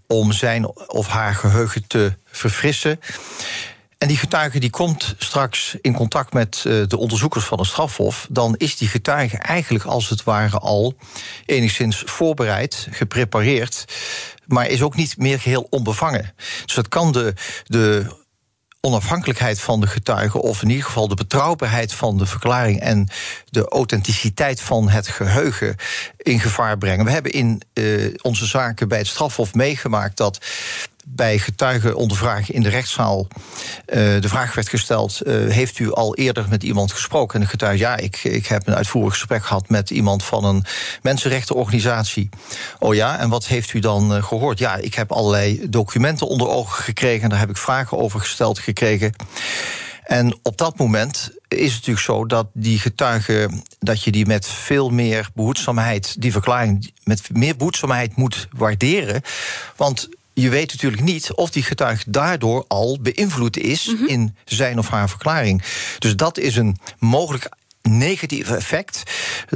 [0.06, 3.00] om zijn of haar geheugen te verfrissen.
[3.98, 8.26] En die getuige die komt straks in contact met uh, de onderzoekers van het strafhof.
[8.30, 10.94] Dan is die getuige eigenlijk als het ware al
[11.46, 13.84] enigszins voorbereid, geprepareerd.
[14.46, 16.34] Maar is ook niet meer geheel onbevangen.
[16.64, 18.06] Dus dat kan de, de
[18.80, 23.08] onafhankelijkheid van de getuige, of in ieder geval de betrouwbaarheid van de verklaring en
[23.50, 25.76] de authenticiteit van het geheugen
[26.16, 27.04] in gevaar brengen.
[27.04, 30.38] We hebben in uh, onze zaken bij het strafhof meegemaakt dat
[31.06, 36.46] bij getuigenondervraging in de rechtszaal uh, de vraag werd gesteld: uh, Heeft u al eerder
[36.48, 37.34] met iemand gesproken?
[37.34, 40.64] En de getuige, ja, ik, ik heb een uitvoerig gesprek gehad met iemand van een
[41.02, 42.28] mensenrechtenorganisatie.
[42.78, 44.58] Oh ja, en wat heeft u dan uh, gehoord?
[44.58, 48.58] Ja, ik heb allerlei documenten onder ogen gekregen en daar heb ik vragen over gesteld
[48.58, 49.12] gekregen.
[50.04, 54.46] En op dat moment is het natuurlijk zo dat die getuigen, dat je die met
[54.46, 59.22] veel meer behoedzaamheid, die verklaring met meer behoedzaamheid moet waarderen.
[59.76, 60.08] Want
[60.40, 64.06] je weet natuurlijk niet of die getuige daardoor al beïnvloed is mm -hmm.
[64.08, 65.62] in zijn of haar verklaring.
[65.98, 67.48] Dus dat is een mogelijk
[67.82, 69.02] negatief effect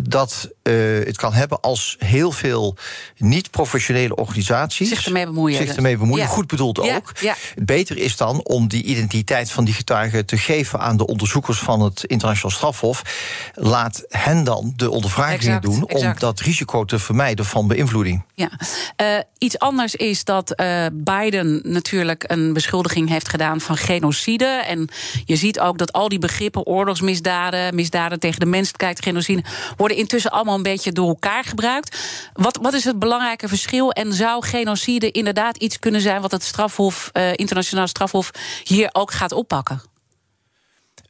[0.02, 2.76] dat uh, het kan hebben als heel veel
[3.16, 5.66] niet-professionele organisaties zich ermee bemoeien.
[5.66, 6.24] Zich ermee bemoeien.
[6.24, 6.30] Ja.
[6.30, 6.96] Goed bedoeld ja.
[6.96, 7.12] ook.
[7.20, 7.34] Ja.
[7.54, 11.80] Beter is dan om die identiteit van die getuigen te geven aan de onderzoekers van
[11.80, 13.02] het Internationaal Strafhof.
[13.54, 16.14] Laat hen dan de ondervragingen doen exact.
[16.14, 18.24] om dat risico te vermijden van beïnvloeding.
[18.34, 18.50] Ja.
[19.02, 24.44] Uh, iets anders is dat uh, Biden natuurlijk een beschuldiging heeft gedaan van genocide.
[24.44, 24.88] En
[25.24, 29.44] je ziet ook dat al die begrippen, oorlogsmisdaden, misdaden tegen de menselijkheid, genocide,
[29.77, 31.98] worden intussen allemaal een beetje door elkaar gebruikt.
[32.33, 33.90] Wat, wat is het belangrijke verschil?
[33.90, 38.31] En zou genocide inderdaad iets kunnen zijn wat het strafhof, uh, internationaal strafhof
[38.64, 39.83] hier ook gaat oppakken?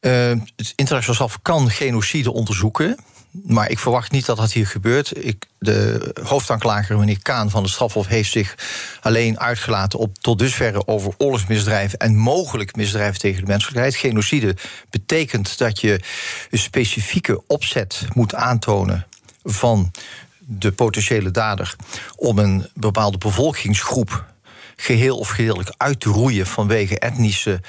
[0.01, 0.12] Uh,
[0.57, 2.99] het internationaal straf kan genocide onderzoeken.
[3.42, 5.25] Maar ik verwacht niet dat dat hier gebeurt.
[5.27, 8.55] Ik, de hoofdaanklager, meneer Kaan van de Strafhof, heeft zich
[9.01, 13.97] alleen uitgelaten op tot dusverre over oorlogsmisdrijven en mogelijk misdrijven tegen de menselijkheid.
[13.97, 14.57] Genocide
[14.90, 16.01] betekent dat je
[16.51, 19.07] een specifieke opzet moet aantonen
[19.42, 19.90] van
[20.38, 21.77] de potentiële dader
[22.16, 24.25] om een bepaalde bevolkingsgroep
[24.77, 27.61] geheel of gedeeltelijk uit te roeien vanwege etnische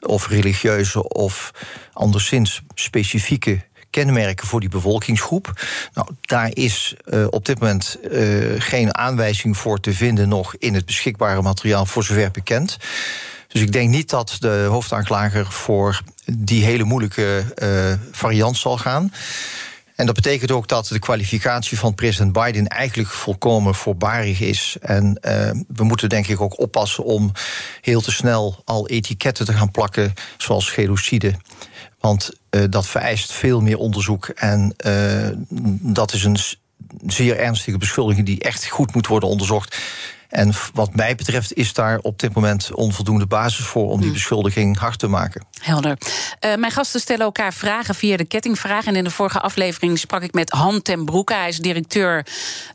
[0.00, 1.50] of religieuze of
[1.92, 5.52] anderszins specifieke kenmerken voor die bevolkingsgroep.
[5.92, 10.74] Nou, daar is uh, op dit moment uh, geen aanwijzing voor te vinden nog in
[10.74, 12.76] het beschikbare materiaal voor zover bekend.
[13.48, 16.02] Dus ik denk niet dat de hoofdaanklager voor
[16.32, 19.12] die hele moeilijke uh, variant zal gaan.
[19.94, 24.76] En dat betekent ook dat de kwalificatie van president Biden eigenlijk volkomen voorbarig is.
[24.80, 25.18] En
[25.68, 27.32] we moeten denk ik ook oppassen om
[27.80, 31.34] heel te snel al etiketten te gaan plakken, zoals genocide.
[32.04, 34.28] Want uh, dat vereist veel meer onderzoek.
[34.28, 35.28] En uh,
[35.80, 36.36] dat is een
[37.06, 39.76] zeer ernstige beschuldiging die echt goed moet worden onderzocht.
[40.34, 44.78] En wat mij betreft is daar op dit moment onvoldoende basis voor om die beschuldiging
[44.78, 45.44] hard te maken.
[45.60, 45.98] Helder.
[46.40, 48.86] Uh, mijn gasten stellen elkaar vragen via de kettingvraag.
[48.86, 51.34] En in de vorige aflevering sprak ik met Han ten Broeke.
[51.34, 52.26] Hij is directeur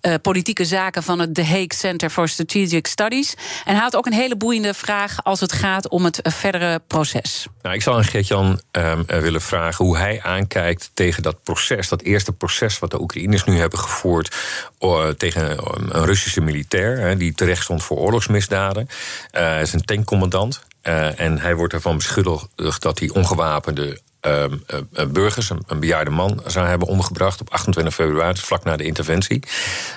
[0.02, 3.34] uh, politieke zaken van het The Hague Center for Strategic Studies.
[3.65, 7.48] En hij had ook een hele boeiende vraag als het gaat om het verdere proces.
[7.62, 11.89] Nou, ik zou aan Geert-Jan uh, willen vragen hoe hij aankijkt tegen dat proces.
[11.89, 14.36] Dat eerste proces wat de Oekraïners nu hebben gevoerd
[14.80, 17.17] uh, tegen een Russische militair.
[17.17, 18.88] die terecht stond voor oorlogsmisdaden.
[19.31, 20.62] Hij is een tankcommandant.
[20.83, 26.41] Uh, en hij wordt ervan beschuldigd dat hij ongewapende uh, uh, burgers, een, bejaarde man,
[26.45, 29.43] zou hebben omgebracht op 28 februari, vlak na de interventie.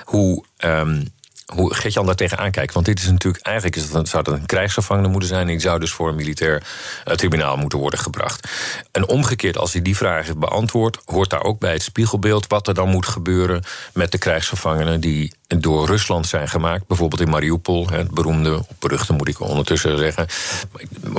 [0.03, 0.45] Hoe.
[0.65, 1.11] Um,
[1.45, 2.73] hoe Gert-Jan daar tegenaan kijkt.
[2.73, 5.41] Want dit is natuurlijk, eigenlijk is het, zou dat een krijgsgevangene moeten zijn.
[5.41, 6.63] En die zou dus voor een militair
[7.07, 8.47] uh, tribunaal moeten worden gebracht.
[8.91, 12.67] En omgekeerd, als hij die vraag heeft beantwoord, hoort daar ook bij het spiegelbeeld wat
[12.67, 16.87] er dan moet gebeuren met de krijgsgevangenen die door Rusland zijn gemaakt.
[16.87, 20.27] Bijvoorbeeld in Mariupol, het beroemde, beruchte moet ik ondertussen zeggen,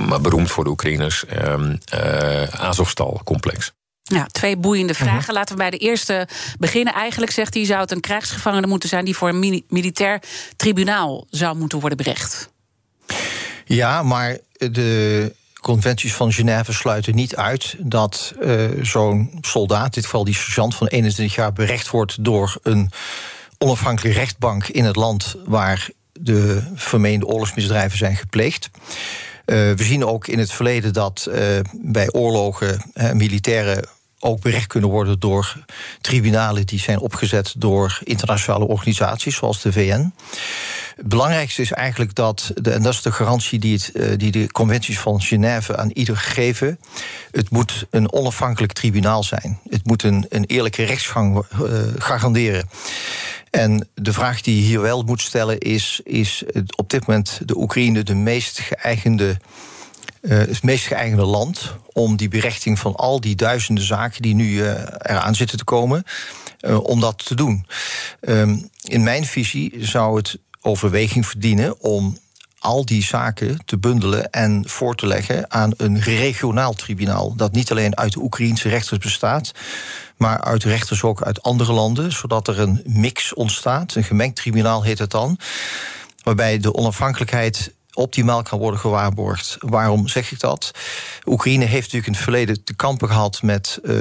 [0.07, 1.55] maar beroemd voor de Oekraïners, uh,
[1.95, 3.73] uh, Azovstal-complex.
[4.07, 5.19] Ja, twee boeiende vragen.
[5.19, 5.35] Uh -huh.
[5.35, 6.95] Laten we bij de eerste beginnen.
[6.95, 9.05] Eigenlijk zegt hij, zou het een krijgsgevangene moeten zijn...
[9.05, 10.23] die voor een militair
[10.57, 12.51] tribunaal zou moeten worden berecht.
[13.65, 17.77] Ja, maar de conventies van Genève sluiten niet uit...
[17.79, 21.53] dat uh, zo'n soldaat, in dit geval die sergeant van 21 jaar...
[21.53, 22.91] berecht wordt door een
[23.59, 25.35] onafhankelijke rechtbank in het land...
[25.45, 28.71] waar de vermeende oorlogsmisdrijven zijn gepleegd.
[29.47, 31.37] Uh, we zien ook in het verleden dat uh,
[31.73, 33.89] bij oorlogen militairen
[34.25, 35.65] ook berecht kunnen worden door
[36.01, 40.13] tribunalen die zijn opgezet door internationale organisaties zoals de VN.
[40.97, 44.31] Het belangrijkste is eigenlijk dat, de, en dat is de garantie die, het, eh, die
[44.31, 46.79] de conventies van Genève aan ieder geven.
[47.31, 49.59] Het moet een onafhankelijk tribunaal zijn.
[49.69, 52.69] Het moet een, een eerlijke rechtsgang uh, garanderen.
[53.51, 56.45] En de vraag die je hier wel moet stellen is: is
[56.77, 59.37] op dit moment de Oekraïne de meest geëigende
[60.25, 64.49] uh, het meest geëigende land om die berechting van al die duizenden zaken die nu
[64.49, 66.05] uh, eraan zitten te komen,
[66.61, 67.67] uh, om dat te doen.
[68.21, 72.19] Um, in mijn visie zou het overweging verdienen om
[72.59, 77.35] al die zaken te bundelen en voor te leggen aan een regionaal tribunaal.
[77.37, 79.53] Dat niet alleen uit de Oekraïnse rechters bestaat,
[80.17, 83.95] maar uit rechters ook uit andere landen, zodat er een mix ontstaat.
[83.95, 85.39] Een gemengd tribunaal heet het dan.
[86.23, 89.57] Waarbij de onafhankelijkheid optimaal kan worden gewaarborgd.
[89.59, 90.71] Waarom zeg ik dat?
[91.27, 93.95] Oekraïne heeft natuurlijk in het verleden te kampen gehad met uh,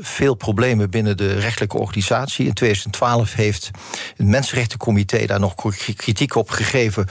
[0.00, 2.46] veel problemen binnen de rechtelijke organisatie.
[2.46, 3.70] In 2012 heeft
[4.16, 5.54] het Mensenrechtencomité daar nog
[5.96, 7.08] kritiek op gegeven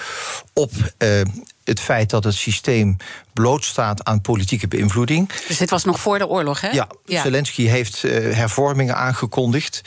[0.54, 1.22] op uh,
[1.70, 2.98] het feit dat het systeem
[3.34, 5.30] blootstaat aan politieke beïnvloeding.
[5.48, 6.70] Dus dit was nog voor de oorlog, hè?
[6.70, 9.82] Ja, Zelensky heeft uh, hervormingen aangekondigd.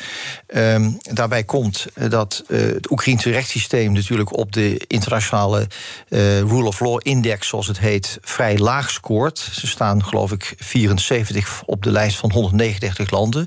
[0.47, 5.67] Um, daarbij komt dat uh, het Oekraïnse rechtssysteem natuurlijk op de internationale
[6.09, 9.39] uh, Rule of Law Index, zoals het heet, vrij laag scoort.
[9.39, 13.47] Ze staan, geloof ik, 74 op de lijst van 139 landen,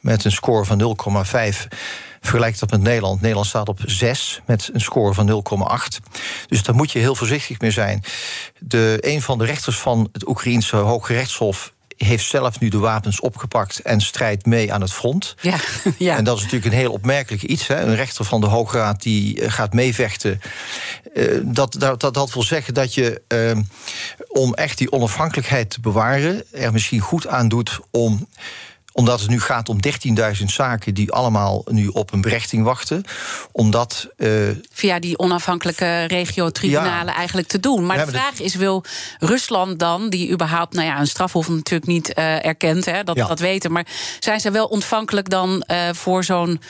[0.00, 0.96] met een score van
[1.56, 1.68] 0,5.
[2.24, 3.20] Vergelijk dat met Nederland.
[3.20, 5.44] Nederland staat op 6 met een score van
[5.96, 6.00] 0,8.
[6.46, 8.04] Dus daar moet je heel voorzichtig mee zijn.
[8.58, 13.20] De, een van de rechters van het Oekraïense Hoge Rechtshof heeft zelf nu de wapens
[13.20, 15.34] opgepakt en strijdt mee aan het front.
[15.40, 15.56] Ja,
[15.98, 16.16] ja.
[16.16, 17.66] En dat is natuurlijk een heel opmerkelijk iets.
[17.66, 17.80] Hè?
[17.80, 20.40] Een rechter van de Hoge Raad die eh, gaat meevechten.
[21.14, 23.62] Uh, dat, dat, dat, dat wil zeggen dat je, uh,
[24.28, 28.28] om echt die onafhankelijkheid te bewaren, er misschien goed aan doet om
[28.94, 29.78] omdat het nu gaat om
[30.38, 33.04] 13.000 zaken die allemaal nu op een berechting wachten.
[33.52, 34.08] Omdat.
[34.16, 34.30] Uh,
[34.72, 37.14] Via die onafhankelijke regio-tribunalen ja.
[37.14, 37.86] eigenlijk te doen.
[37.86, 38.84] Maar de vraag is: wil
[39.18, 43.26] Rusland dan, die überhaupt nou ja, een strafhof natuurlijk niet uh, erkent, hè, dat, ja.
[43.26, 43.72] dat weten.
[43.72, 43.86] Maar
[44.20, 46.60] zijn ze wel ontvankelijk dan uh, voor zo'n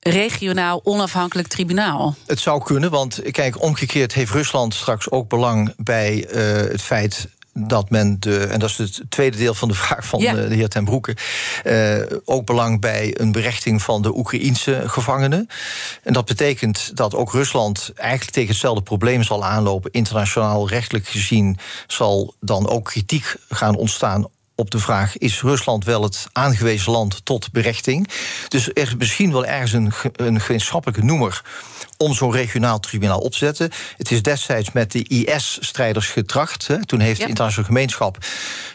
[0.00, 2.14] regionaal onafhankelijk tribunaal?
[2.26, 7.28] Het zou kunnen, want kijk, omgekeerd heeft Rusland straks ook belang bij uh, het feit
[7.66, 10.34] dat men de, en dat is het tweede deel van de vraag van ja.
[10.34, 11.16] de heer Ten Broeke,
[11.64, 15.48] uh, ook belang bij een berechting van de Oekraïense gevangenen.
[16.02, 19.90] En dat betekent dat ook Rusland eigenlijk tegen hetzelfde probleem zal aanlopen.
[19.90, 24.26] Internationaal rechtelijk gezien zal dan ook kritiek gaan ontstaan
[24.58, 28.08] op de vraag: is Rusland wel het aangewezen land tot berechting?
[28.48, 31.42] Dus er is misschien wel ergens een, een gemeenschappelijke noemer
[31.96, 33.70] om zo'n regionaal tribunaal op te zetten.
[33.96, 36.66] Het is destijds met de IS-strijders getracht.
[36.66, 36.86] Hè.
[36.86, 37.22] Toen heeft ja.
[37.22, 38.18] de internationale gemeenschap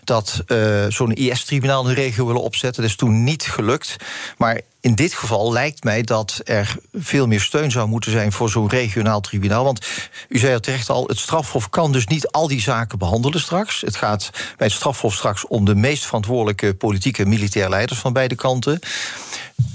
[0.03, 2.81] dat uh, zo'n IS-tribunaal in de regio willen opzetten.
[2.81, 3.95] Dat is toen niet gelukt.
[4.37, 8.49] Maar in dit geval lijkt mij dat er veel meer steun zou moeten zijn voor
[8.49, 9.63] zo'n regionaal tribunaal.
[9.63, 9.85] Want
[10.29, 13.81] u zei het terecht al, het strafhof kan dus niet al die zaken behandelen straks.
[13.81, 18.13] Het gaat bij het strafhof straks om de meest verantwoordelijke politieke en militaire leiders van
[18.13, 18.79] beide kanten.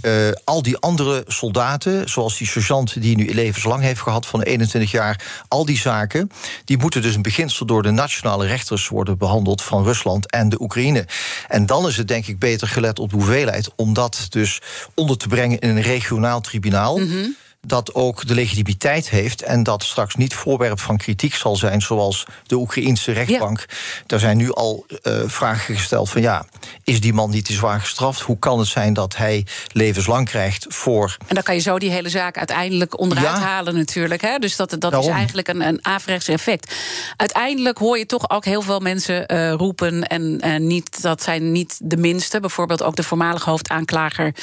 [0.03, 4.91] Uh, al die andere soldaten, zoals die sergeant die nu levenslang heeft gehad van 21
[4.91, 6.31] jaar, al die zaken,
[6.65, 10.61] die moeten dus in beginsel door de nationale rechters worden behandeld van Rusland en de
[10.61, 11.07] Oekraïne.
[11.49, 14.61] En dan is het denk ik beter gelet op de hoeveelheid om dat dus
[14.95, 16.99] onder te brengen in een regionaal tribunaal.
[16.99, 21.81] -hmm dat ook de legitimiteit heeft en dat straks niet voorwerp van kritiek zal zijn,
[21.81, 23.59] zoals de Oekraïnse rechtbank.
[23.59, 23.75] Ja.
[24.07, 26.47] Daar zijn nu al uh, vragen gesteld van ja,
[26.85, 28.21] is die man niet te zwaar gestraft?
[28.21, 31.17] Hoe kan het zijn dat hij levenslang krijgt voor.
[31.27, 33.41] En dan kan je zo die hele zaak uiteindelijk onderuit ja.
[33.41, 34.21] halen, natuurlijk.
[34.21, 34.39] Hè?
[34.39, 36.75] Dus dat, dat is eigenlijk een, een averechts effect.
[37.17, 41.53] Uiteindelijk hoor je toch ook heel veel mensen uh, roepen, en uh, niet, dat zijn
[41.53, 42.41] niet de minste.
[42.41, 44.35] Bijvoorbeeld ook de voormalige hoofdaanklager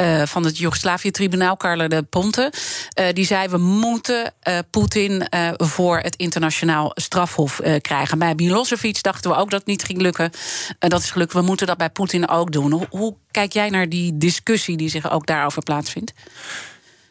[0.00, 2.52] uh, van het Joegoslavië-tribunaal, Carla de Ponte.
[3.00, 8.18] Uh, die zei: we moeten uh, Poetin uh, voor het internationaal strafhof krijgen.
[8.18, 10.30] Bij Milosevic dachten we ook dat het niet ging lukken.
[10.78, 11.32] dat is gelukt.
[11.32, 12.86] We moeten dat bij Poetin ook doen.
[12.90, 16.12] Hoe kijk jij naar die discussie die zich ook daarover plaatsvindt?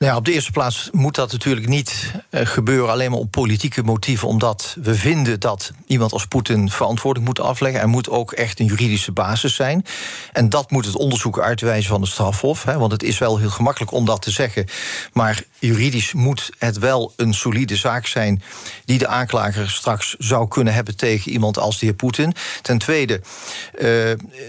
[0.01, 3.29] Nou ja, op de eerste plaats moet dat natuurlijk niet uh, gebeuren alleen maar om
[3.29, 7.81] politieke motieven, omdat we vinden dat iemand als Poetin verantwoording moet afleggen.
[7.81, 9.85] Er moet ook echt een juridische basis zijn.
[10.31, 12.63] En dat moet het onderzoek uitwijzen van de strafhof.
[12.63, 14.65] Hè, want het is wel heel gemakkelijk om dat te zeggen.
[15.13, 18.43] Maar juridisch moet het wel een solide zaak zijn
[18.85, 22.33] die de aanklager straks zou kunnen hebben tegen iemand als de heer Poetin.
[22.61, 23.21] Ten tweede,
[23.73, 23.81] uh,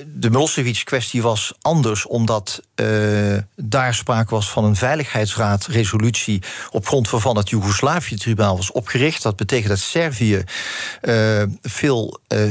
[0.06, 7.10] de Milosevic-kwestie was anders, omdat uh, daar sprake was van een veiligheidsraad Veiligheidsraad-resolutie op grond
[7.10, 9.22] waarvan het Joegoslavië-tribunaal was opgericht.
[9.22, 10.44] Dat betekent dat Servië
[11.02, 12.50] uh, veel uh,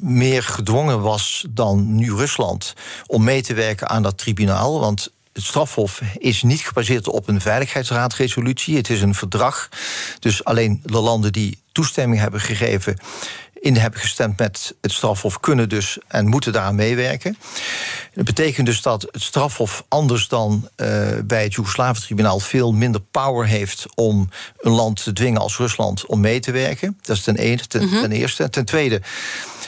[0.00, 2.74] meer gedwongen was dan nu Rusland
[3.06, 4.80] om mee te werken aan dat tribunaal.
[4.80, 8.76] Want het strafhof is niet gebaseerd op een veiligheidsraadresolutie.
[8.76, 9.68] Het is een verdrag.
[10.18, 12.96] Dus alleen de landen die toestemming hebben gegeven
[13.60, 17.36] in hebben gestemd met het strafhof, kunnen dus en moeten daaraan meewerken.
[18.14, 20.86] Dat betekent dus dat het strafhof anders dan uh,
[21.24, 26.20] bij het Joegoslavië-tribunaal veel minder power heeft om een land te dwingen als Rusland om
[26.20, 26.98] mee te werken.
[27.02, 28.00] Dat is ten, ene, ten, mm -hmm.
[28.00, 28.50] ten eerste.
[28.50, 29.02] Ten tweede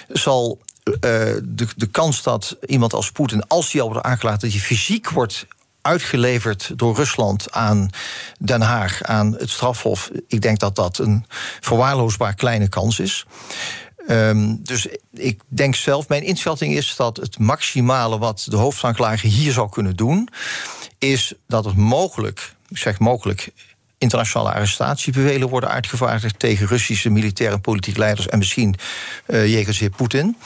[0.09, 1.01] zal uh,
[1.45, 5.11] de, de kans dat iemand als Poetin, als hij al wordt aangeklaagd, dat hij fysiek
[5.11, 5.47] wordt
[5.83, 7.91] uitgeleverd door Rusland aan
[8.39, 10.11] Den Haag, aan het strafhof.
[10.29, 11.27] Ik denk dat dat een
[11.61, 13.27] verwaarloosbaar kleine kans is.
[14.09, 19.53] Um, dus ik denk zelf, mijn inschatting is dat het maximale wat de hoofdaanklager hier
[19.53, 20.29] zou kunnen doen,
[20.99, 23.53] is dat het mogelijk, ik zeg mogelijk,
[23.99, 28.75] internationale arrestatiebevelen worden uitgevaardigd tegen Russische militaire en politieke leiders en misschien
[29.27, 30.37] uh, jegens heer Poetin.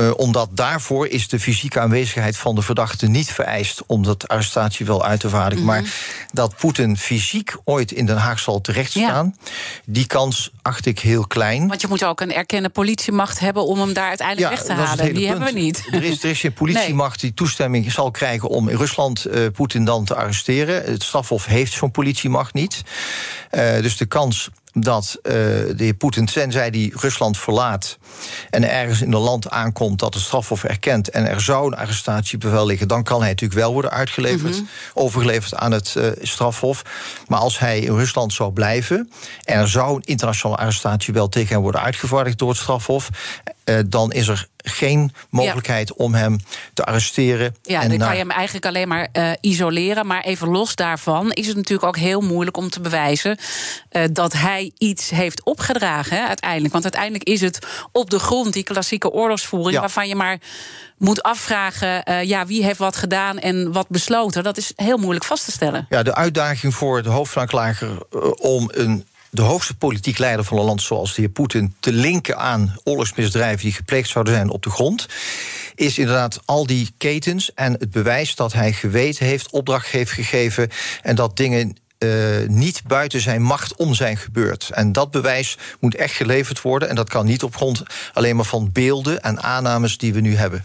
[0.00, 4.86] Uh, omdat daarvoor is de fysieke aanwezigheid van de verdachte niet vereist om dat arrestatie
[4.86, 5.64] wel uit te vaardigen.
[5.64, 5.82] Mm -hmm.
[5.82, 5.92] Maar
[6.32, 9.50] dat Poetin fysiek ooit in Den Haag zal terechtstaan, ja.
[9.84, 11.68] die kans acht ik heel klein.
[11.68, 14.72] Want je moet ook een erkende politiemacht hebben om hem daar uiteindelijk ja, weg te
[14.72, 15.04] halen.
[15.04, 15.26] Die punt.
[15.26, 15.88] hebben we niet.
[15.90, 17.30] Er is, er is geen politiemacht nee.
[17.30, 20.84] die toestemming zal krijgen om in Rusland uh, Poetin dan te arresteren.
[20.84, 22.82] Het strafhof heeft zo'n politiemacht niet.
[23.50, 24.50] Uh, dus de kans
[24.80, 27.98] dat uh, de heer Poetin, tenzij die Rusland verlaat
[28.50, 32.66] en ergens in een land aankomt dat het strafhof erkent en er zou een arrestatiebevel
[32.66, 34.68] liggen, dan kan hij natuurlijk wel worden uitgeleverd, mm -hmm.
[34.94, 36.82] overgeleverd aan het uh, strafhof.
[37.26, 39.10] Maar als hij in Rusland zou blijven
[39.44, 43.08] en er zou een internationale arrestatiebevel tegen hem worden uitgevaardigd door het strafhof,
[43.64, 46.04] uh, dan is er geen mogelijkheid ja.
[46.04, 46.38] om hem
[46.74, 47.54] te arresteren.
[47.62, 50.06] Ja, en dan kan je hem eigenlijk alleen maar uh, isoleren.
[50.06, 53.38] Maar even los daarvan is het natuurlijk ook heel moeilijk om te bewijzen
[53.92, 56.72] uh, dat hij iets heeft opgedragen hè, uiteindelijk.
[56.72, 59.80] Want uiteindelijk is het op de grond die klassieke oorlogsvoering ja.
[59.80, 60.38] waarvan je maar
[60.98, 64.42] moet afvragen uh, ja, wie heeft wat gedaan en wat besloten.
[64.42, 65.86] Dat is heel moeilijk vast te stellen.
[65.88, 68.02] Ja, de uitdaging voor de hoofdaanklager
[68.36, 72.38] om een de hoogste politiek leider van een land zoals de heer Poetin te linken
[72.38, 75.06] aan oorlogsmisdrijven die gepleegd zouden zijn op de grond,
[75.74, 80.70] is inderdaad al die ketens en het bewijs dat hij geweten heeft, opdracht heeft gegeven
[81.02, 84.70] en dat dingen uh, niet buiten zijn macht om zijn gebeurd.
[84.70, 86.88] En dat bewijs moet echt geleverd worden.
[86.88, 90.36] En dat kan niet op grond alleen maar van beelden en aannames die we nu
[90.36, 90.64] hebben.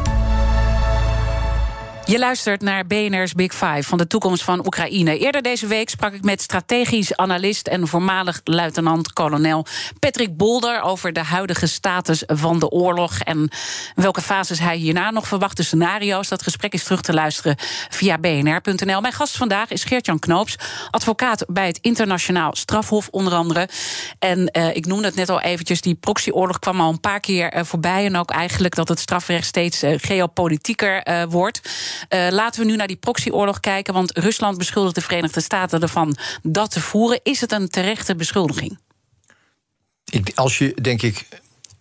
[2.11, 5.17] Je luistert naar BNR's Big Five van de toekomst van Oekraïne.
[5.17, 9.65] Eerder deze week sprak ik met strategisch analist en voormalig luitenant-kolonel
[9.99, 13.49] Patrick Bolder over de huidige status van de oorlog en
[13.95, 16.27] welke fases hij hierna nog verwacht, de scenario's.
[16.27, 17.55] Dat gesprek is terug te luisteren
[17.89, 19.01] via bnr.nl.
[19.01, 20.55] Mijn gast vandaag is Geert-Jan Knoops,
[20.89, 23.69] advocaat bij het Internationaal Strafhof onder andere.
[24.19, 27.55] En uh, ik noemde het net al eventjes, die proxyoorlog kwam al een paar keer
[27.55, 31.61] uh, voorbij en ook eigenlijk dat het strafrecht steeds uh, geopolitieker wordt.
[32.09, 33.93] Uh, laten we nu naar die proxyoorlog kijken.
[33.93, 37.19] Want Rusland beschuldigt de Verenigde Staten ervan dat te voeren.
[37.23, 38.79] Is het een terechte beschuldiging?
[40.05, 41.27] Ik, als je, denk ik,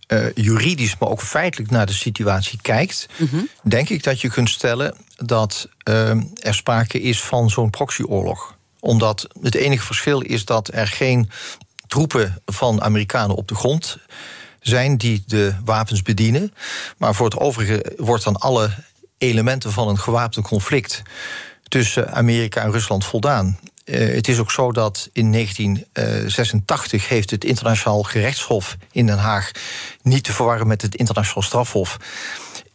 [0.09, 3.49] uh, juridisch, maar ook feitelijk naar de situatie kijkt, mm -hmm.
[3.63, 8.57] denk ik dat je kunt stellen dat uh, er sprake is van zo'n proxyoorlog.
[8.81, 11.31] Omdat het enige verschil is dat er geen
[11.87, 13.99] troepen van Amerikanen op de grond
[14.61, 16.55] zijn die de wapens bedienen.
[16.97, 18.71] Maar voor het overige wordt dan alle
[19.21, 21.03] elementen van een gewapend conflict
[21.69, 23.59] tussen Amerika en Rusland voldaan.
[23.85, 29.51] Uh, het is ook zo dat in 1986 heeft het internationaal gerechtshof in Den Haag
[30.03, 31.99] niet te verwarren met het internationaal strafhof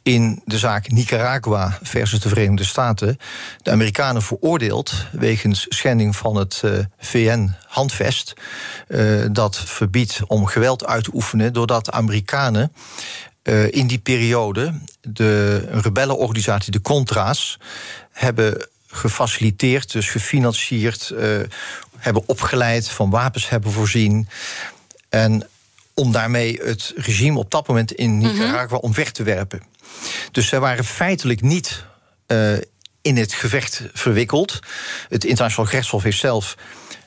[0.05, 3.17] in de zaak Nicaragua versus de Verenigde Staten
[3.61, 8.33] de Amerikanen veroordeeld wegens schending van het uh, VN-handvest.
[8.87, 12.71] Uh, dat verbiedt om geweld uit te oefenen doordat Amerikanen
[13.45, 17.59] uh, in die periode de rebellenorganisatie, de Contra's,
[18.11, 21.39] hebben gefaciliteerd, dus gefinancierd, uh,
[21.97, 24.27] hebben opgeleid, van wapens hebben voorzien.
[25.09, 25.47] En
[25.93, 29.61] om daarmee het regime op dat moment in Nicaragua om weg te werpen.
[30.31, 31.83] Dus zij waren feitelijk niet
[32.27, 32.53] uh,
[33.01, 34.59] in het gevecht verwikkeld.
[35.09, 36.55] Het internationaal gerechtshof heeft zelf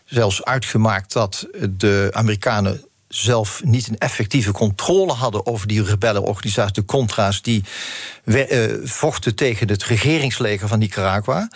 [0.05, 6.85] zelfs uitgemaakt dat de Amerikanen zelf niet een effectieve controle hadden over die rebellenorganisatie, de
[6.85, 7.65] Contra's, die
[8.25, 11.51] uh, vochten tegen het regeringsleger van Nicaragua.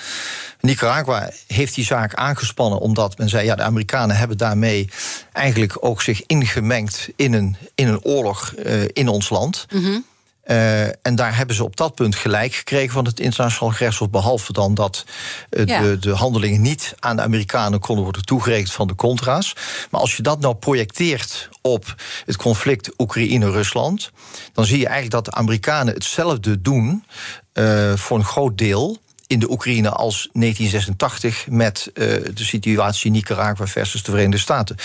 [0.61, 4.89] Nicaragua heeft die zaak aangespannen omdat men zei: ja, de Amerikanen hebben daarmee
[5.33, 9.67] eigenlijk ook zich ingemengd in een, in een oorlog uh, in ons land.
[9.73, 10.05] Mm
[10.47, 14.11] uh, en daar hebben ze op dat punt gelijk gekregen van het internationaal gerechtshof.
[14.11, 15.05] Behalve dan dat
[15.51, 15.81] uh, ja.
[15.81, 19.55] de, de, handelingen niet aan de Amerikanen konden worden toegerekend van de Contra's.
[19.91, 24.11] Maar als je dat nou projecteert op het conflict Oekraïne-Rusland,
[24.53, 27.05] dan zie je eigenlijk dat de Amerikanen hetzelfde doen
[27.55, 34.03] uh, voor een groot deel in de Oekraïne als 1986 met de situatie Nicaragua versus
[34.03, 34.77] de Verenigde Staten.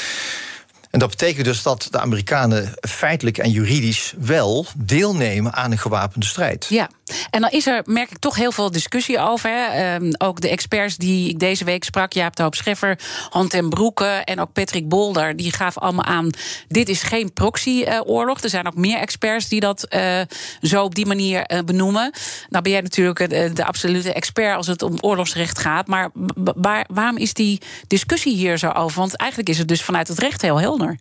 [0.98, 6.26] En dat betekent dus dat de Amerikanen feitelijk en juridisch wel deelnemen aan een gewapende
[6.26, 6.66] strijd.
[6.70, 6.90] Ja,
[7.30, 9.50] en dan is er, merk ik, toch heel veel discussie over.
[9.50, 9.96] Hè.
[9.96, 13.00] Um, ook de experts die ik deze week sprak, Jaap de Hoop Scheffer,
[13.30, 16.30] Han Broeke en ook Patrick Bolder, die gaven allemaal aan:
[16.68, 18.42] dit is geen proxyoorlog.
[18.42, 20.22] Er zijn ook meer experts die dat uh,
[20.62, 22.12] zo op die manier uh, benoemen.
[22.50, 25.88] Nou ben jij natuurlijk de, absolute expert als het om oorlogsrecht gaat.
[25.88, 26.10] Maar
[26.56, 29.00] waar, waarom is die discussie hier zo over?
[29.00, 31.00] Want eigenlijk is het dus vanuit het recht heel helder.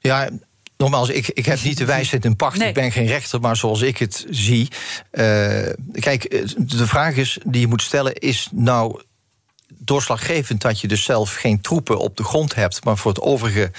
[0.00, 0.28] Ja,
[0.80, 2.60] Nogmaals, ik, ik heb niet de wijsheid in pacht.
[2.60, 4.68] Ik ben geen rechter, maar zoals ik het zie.
[5.12, 5.24] Uh,
[5.92, 9.02] kijk, de vraag is die je moet stellen: is nou
[9.68, 13.70] doorslaggevend dat je dus zelf geen troepen op de grond hebt, maar voor het overige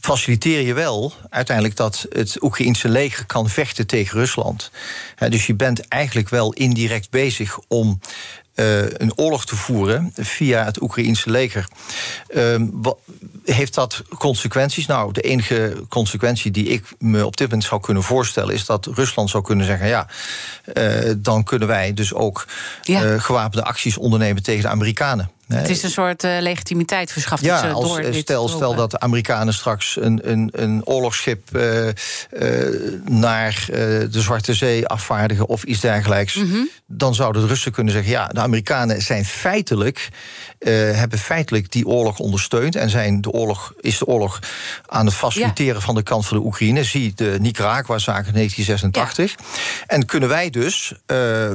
[0.00, 4.70] faciliteer je wel uiteindelijk dat het Oekraïnse leger kan vechten tegen Rusland.
[5.28, 8.00] dus je bent eigenlijk wel indirect bezig om
[8.56, 11.68] uh, een oorlog te voeren via het Oekraïense leger.
[12.28, 12.60] Uh,
[13.44, 14.86] heeft dat consequenties?
[14.86, 18.86] Nou, de enige consequentie die ik me op dit moment zou kunnen voorstellen, is dat
[18.86, 20.06] Rusland zou kunnen zeggen: ja,
[20.74, 22.46] uh, dan kunnen wij dus ook
[22.82, 23.18] ja.
[23.18, 25.30] gewapende acties ondernemen tegen de Amerikanen.
[25.46, 28.90] Het is een soort uh, legitimiteit verschaft ja, ze als, door dit stel, stel dat
[28.90, 31.92] de Amerikanen straks een, een, een oorlogsschip uh, uh,
[33.04, 33.64] naar
[34.10, 36.68] de Zwarte Zee afvaardigen of iets dergelijks, mm -hmm.
[36.86, 40.08] dan zouden de Russen kunnen zeggen: ja, de Amerikanen zijn feitelijk
[40.58, 44.38] hebben feitelijk die oorlog ondersteund en zijn de oorlog is de oorlog
[44.86, 45.80] aan het faciliteren ja.
[45.80, 46.84] van de kant van de Oekraïne.
[46.84, 49.30] Zie de Nicaragua-zaak in 1986.
[49.30, 49.44] Ja.
[49.86, 50.92] En kunnen wij dus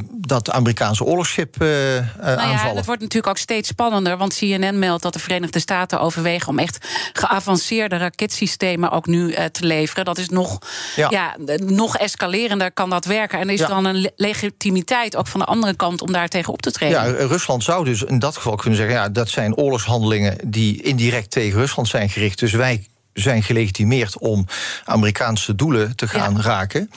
[0.05, 2.51] dat Amerikaanse oorlogsschip nou aanvallen?
[2.51, 6.47] Ja, dat wordt natuurlijk ook steeds spannender, want CNN meldt dat de Verenigde Staten overwegen
[6.47, 10.05] om echt geavanceerde raketsystemen ook nu uh, te leveren.
[10.05, 10.59] Dat is nog,
[10.95, 11.09] ja.
[11.09, 11.35] ja.
[11.57, 13.39] nog escalerender kan dat werken.
[13.39, 13.67] En er is ja.
[13.67, 17.05] dan een legitimiteit ook van de andere kant om daar tegen op te treden.
[17.05, 21.31] Ja, Rusland zou dus in dat geval kunnen zeggen: ja, dat zijn oorlogshandelingen die indirect
[21.31, 22.39] tegen Rusland zijn gericht.
[22.39, 24.47] Dus wij zijn gelegitimeerd om
[24.85, 26.41] Amerikaanse doelen te gaan ja.
[26.41, 26.91] raken.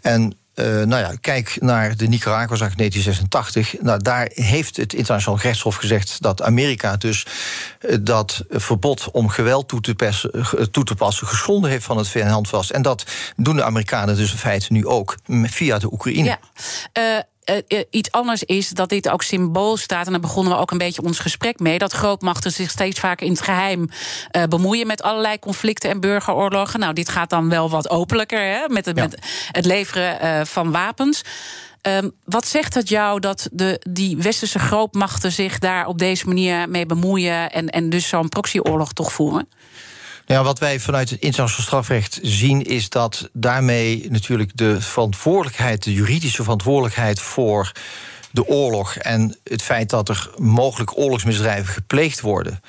[0.00, 3.82] En uh, nou ja, kijk naar de Nicaragua-zaak 1986.
[3.82, 7.26] Nou, daar heeft het internationaal gerechtshof gezegd dat Amerika dus
[7.80, 11.96] uh, dat verbod om geweld toe te, passen, uh, toe te passen geschonden heeft van
[11.96, 12.70] het VN-handvast.
[12.70, 13.04] En dat
[13.36, 16.38] doen de Amerikanen dus in feite nu ook via de Oekraïne.
[16.92, 17.28] Ja
[17.68, 20.06] uh, iets anders is dat dit ook symbool staat.
[20.06, 21.78] En daar begonnen we ook een beetje ons gesprek mee.
[21.78, 23.88] Dat grootmachten zich steeds vaker in het geheim
[24.36, 26.80] uh, bemoeien met allerlei conflicten en burgeroorlogen.
[26.80, 29.02] Nou, dit gaat dan wel wat openlijker hè, met, het, ja.
[29.02, 29.18] met
[29.50, 31.22] het leveren uh, van wapens.
[31.82, 36.68] Um, wat zegt het jou dat de, die westerse grootmachten zich daar op deze manier
[36.68, 39.48] mee bemoeien en, en dus zo'n proxyoorlog toch voeren?
[40.30, 45.92] Ja, wat wij vanuit het internationaal strafrecht zien, is dat daarmee natuurlijk de verantwoordelijkheid, de
[45.92, 47.72] juridische verantwoordelijkheid voor
[48.30, 52.60] de oorlog en het feit dat er mogelijk oorlogsmisdrijven gepleegd worden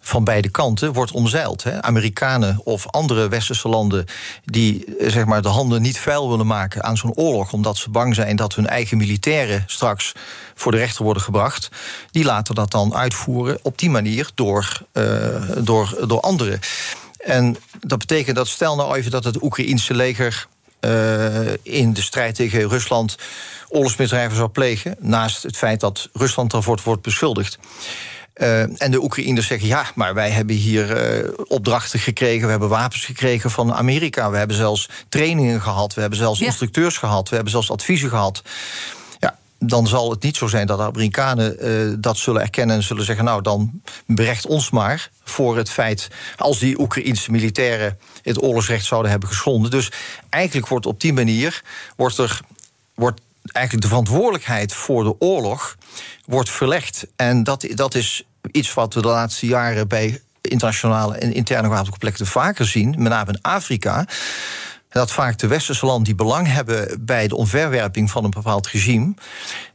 [0.00, 1.62] van beide kanten wordt omzeild.
[1.62, 1.82] Hè.
[1.82, 4.04] Amerikanen of andere westerse landen
[4.44, 8.14] die zeg maar, de handen niet vuil willen maken aan zo'n oorlog, omdat ze bang
[8.14, 10.12] zijn dat hun eigen militairen straks
[10.54, 11.68] voor de rechter worden gebracht,
[12.10, 15.04] die laten dat dan uitvoeren op die manier door, uh,
[15.58, 16.60] door, door anderen.
[17.18, 20.46] En dat betekent dat, stel nou even dat het Oekraïense leger
[20.80, 23.16] uh, in de strijd tegen Rusland
[23.68, 24.96] oorlogsmisdrijven zou plegen.
[24.98, 27.58] Naast het feit dat Rusland daarvoor wordt beschuldigd.
[28.34, 32.68] Uh, en de Oekraïners zeggen: ja, maar wij hebben hier uh, opdrachten gekregen, we hebben
[32.68, 36.46] wapens gekregen van Amerika, we hebben zelfs trainingen gehad, we hebben zelfs ja.
[36.46, 38.42] instructeurs gehad, we hebben zelfs adviezen gehad
[39.58, 43.04] dan zal het niet zo zijn dat de Amerikanen uh, dat zullen erkennen en zullen
[43.04, 48.84] zeggen: Nou, dan berecht ons maar voor het feit als die Oekraïnse militairen het oorlogsrecht
[48.84, 49.70] zouden hebben geschonden.
[49.70, 49.92] Dus
[50.28, 51.62] eigenlijk wordt op die manier
[51.96, 52.40] wordt er
[52.94, 53.20] wordt
[53.52, 55.76] eigenlijk de verantwoordelijkheid voor de oorlog
[56.24, 57.06] wordt verlegd.
[57.16, 62.26] En dat, dat is iets wat we de laatste jaren bij internationale en interne wapenconflicten
[62.26, 64.06] vaker zien, met name in Afrika
[64.88, 69.14] dat vaak de westerse landen die belang hebben bij de omverwerping van een bepaald regime,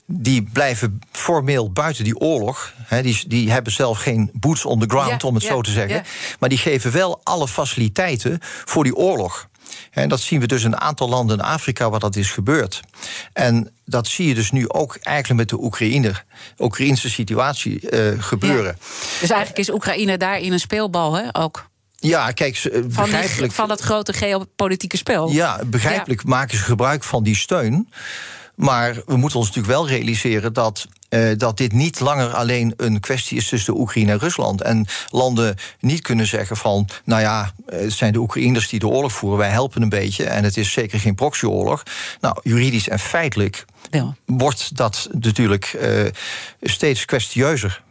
[0.06, 2.74] die blijven formeel buiten die oorlog.
[3.02, 6.04] die, die hebben zelf geen boots on the ground, om het zo te zeggen.
[6.40, 9.50] Maar die geven wel alle faciliteiten voor die oorlog.
[9.92, 12.82] En dat zien we dus in een aantal landen in Afrika waar dat is gebeurd.
[13.34, 16.14] En dat zie je dus nu ook eigenlijk met de Oekraïne,
[16.58, 18.78] Oekraïnse situatie uh, gebeuren.
[19.20, 21.24] Dus eigenlijk is Oekraïne daarin een speelbal, hè?
[21.32, 21.72] Ook.
[22.08, 23.54] Ja, kijk, begrijpelijk.
[23.54, 25.32] Van, van dat grote geopolitieke spel.
[25.32, 27.90] Ja, begrijpelijk maken ze gebruik van die steun.
[28.56, 33.00] Maar we moeten ons natuurlijk wel realiseren dat uh, dat dit niet langer alleen een
[33.00, 34.62] kwestie is tussen de Oekraïne en Rusland.
[34.62, 39.12] En landen niet kunnen zeggen van, nou ja, het zijn de Oekraïners die de oorlog
[39.12, 40.24] voeren, wij helpen een beetje.
[40.24, 41.84] En het is zeker geen proxyoorlog.
[42.22, 44.16] Nou, juridisch en feitelijk ja.
[44.26, 46.06] wordt dat natuurlijk uh,
[46.62, 47.82] steeds kwestieuzer.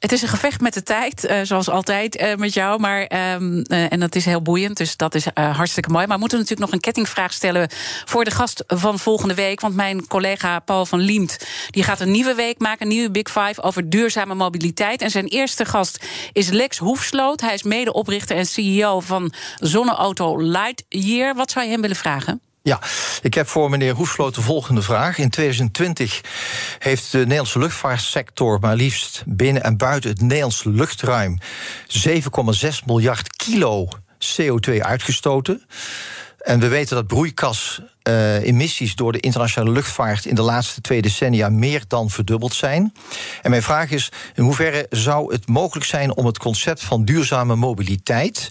[0.00, 2.80] Het is een gevecht met de tijd, uh, zoals altijd uh, met jou.
[2.80, 3.00] Maar,
[3.34, 6.06] um, uh, en dat is heel boeiend, dus dat is hartstikke mooi.
[6.06, 7.68] Maar we moeten natuurlijk nog een kettingvraag stellen
[8.04, 9.60] voor de gast van volgende week.
[9.60, 13.30] Want mijn collega Paul van Liemt die gaat een nieuwe week maken, een nieuwe Big
[13.30, 15.02] Five over duurzame mobiliteit.
[15.02, 17.40] En zijn eerste gast is Lex Hoefsloot.
[17.40, 21.34] Hij is medeoprichter en CEO van Zonneauto Lightyear.
[21.34, 22.40] Wat zou je hem willen vragen?
[22.62, 22.80] Ja,
[23.22, 25.18] ik heb voor meneer Hoefsloot de volgende vraag.
[25.18, 26.20] In 2020
[26.78, 31.38] heeft de Nederlandse luchtvaartsector maar liefst binnen en buiten het Nederlandse luchtruim
[32.06, 33.88] 7,6 miljard kilo
[34.18, 35.62] CO2 uitgestoten.
[36.40, 41.02] En we weten dat broeikas uh, emissies door de internationale luchtvaart in de laatste twee
[41.02, 42.92] decennia meer dan verdubbeld zijn.
[43.42, 47.56] En mijn vraag is: in hoeverre zou het mogelijk zijn om het concept van duurzame
[47.56, 48.50] mobiliteit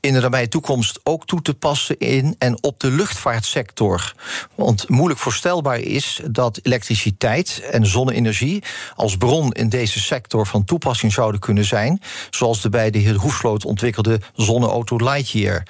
[0.00, 4.14] in de nabije toekomst ook toe te passen in en op de luchtvaartsector?
[4.54, 8.62] Want moeilijk voorstelbaar is dat elektriciteit en zonne-energie
[8.94, 13.14] als bron in deze sector van toepassing zouden kunnen zijn, zoals de bij de heer
[13.14, 15.62] Hoefsloot ontwikkelde zonneauto Lightyear.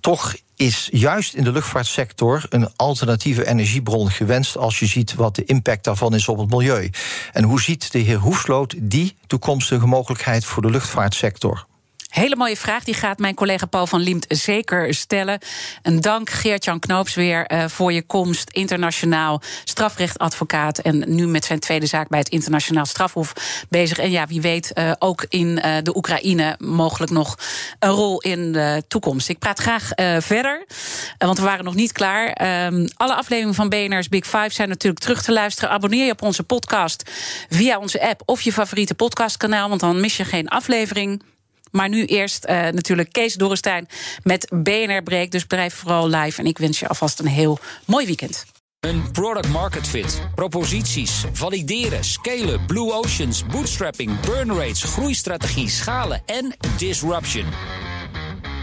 [0.00, 5.44] Toch is juist in de luchtvaartsector een alternatieve energiebron gewenst als je ziet wat de
[5.44, 6.90] impact daarvan is op het milieu.
[7.32, 11.66] En hoe ziet de heer Hoefsloot die toekomstige mogelijkheid voor de luchtvaartsector?
[12.12, 15.38] Hele mooie vraag, die gaat mijn collega Paul van Liemt zeker stellen.
[15.82, 18.50] Een dank Geert-Jan Knoops weer uh, voor je komst.
[18.50, 23.32] Internationaal strafrechtadvocaat en nu met zijn tweede zaak bij het internationaal strafhof
[23.68, 23.98] bezig.
[23.98, 27.38] En ja, wie weet uh, ook in uh, de Oekraïne mogelijk nog
[27.78, 29.28] een rol in de toekomst.
[29.28, 29.88] Ik praat graag
[30.18, 30.66] verder,
[31.18, 32.26] want we waren nog niet klaar.
[32.26, 35.70] Ehm, alle afleveringen van BNR's Big Five zijn natuurlijk terug te luisteren.
[35.70, 37.10] Abonneer je op onze podcast
[37.48, 41.22] via onze app of je favoriete podcastkanaal, want dan mis je geen aflevering.
[41.72, 43.88] Maar nu eerst uh, natuurlijk Kees Dorrestein
[44.22, 45.30] met BNR Break.
[45.30, 46.40] Dus blijf vooral live.
[46.40, 48.44] En ik wens je alvast een heel mooi weekend.
[48.80, 56.54] Een product market fit, proposities, valideren, scalen, blue oceans, bootstrapping, burn rates, groeistrategie, schalen en
[56.76, 57.46] disruption.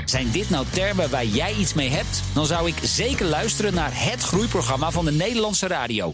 [0.06, 2.24] Zijn dit nou termen waar jij iets mee hebt?
[2.34, 6.14] Dan zou ik zeker luisteren naar het groeiprogramma van de Nederlandse radio.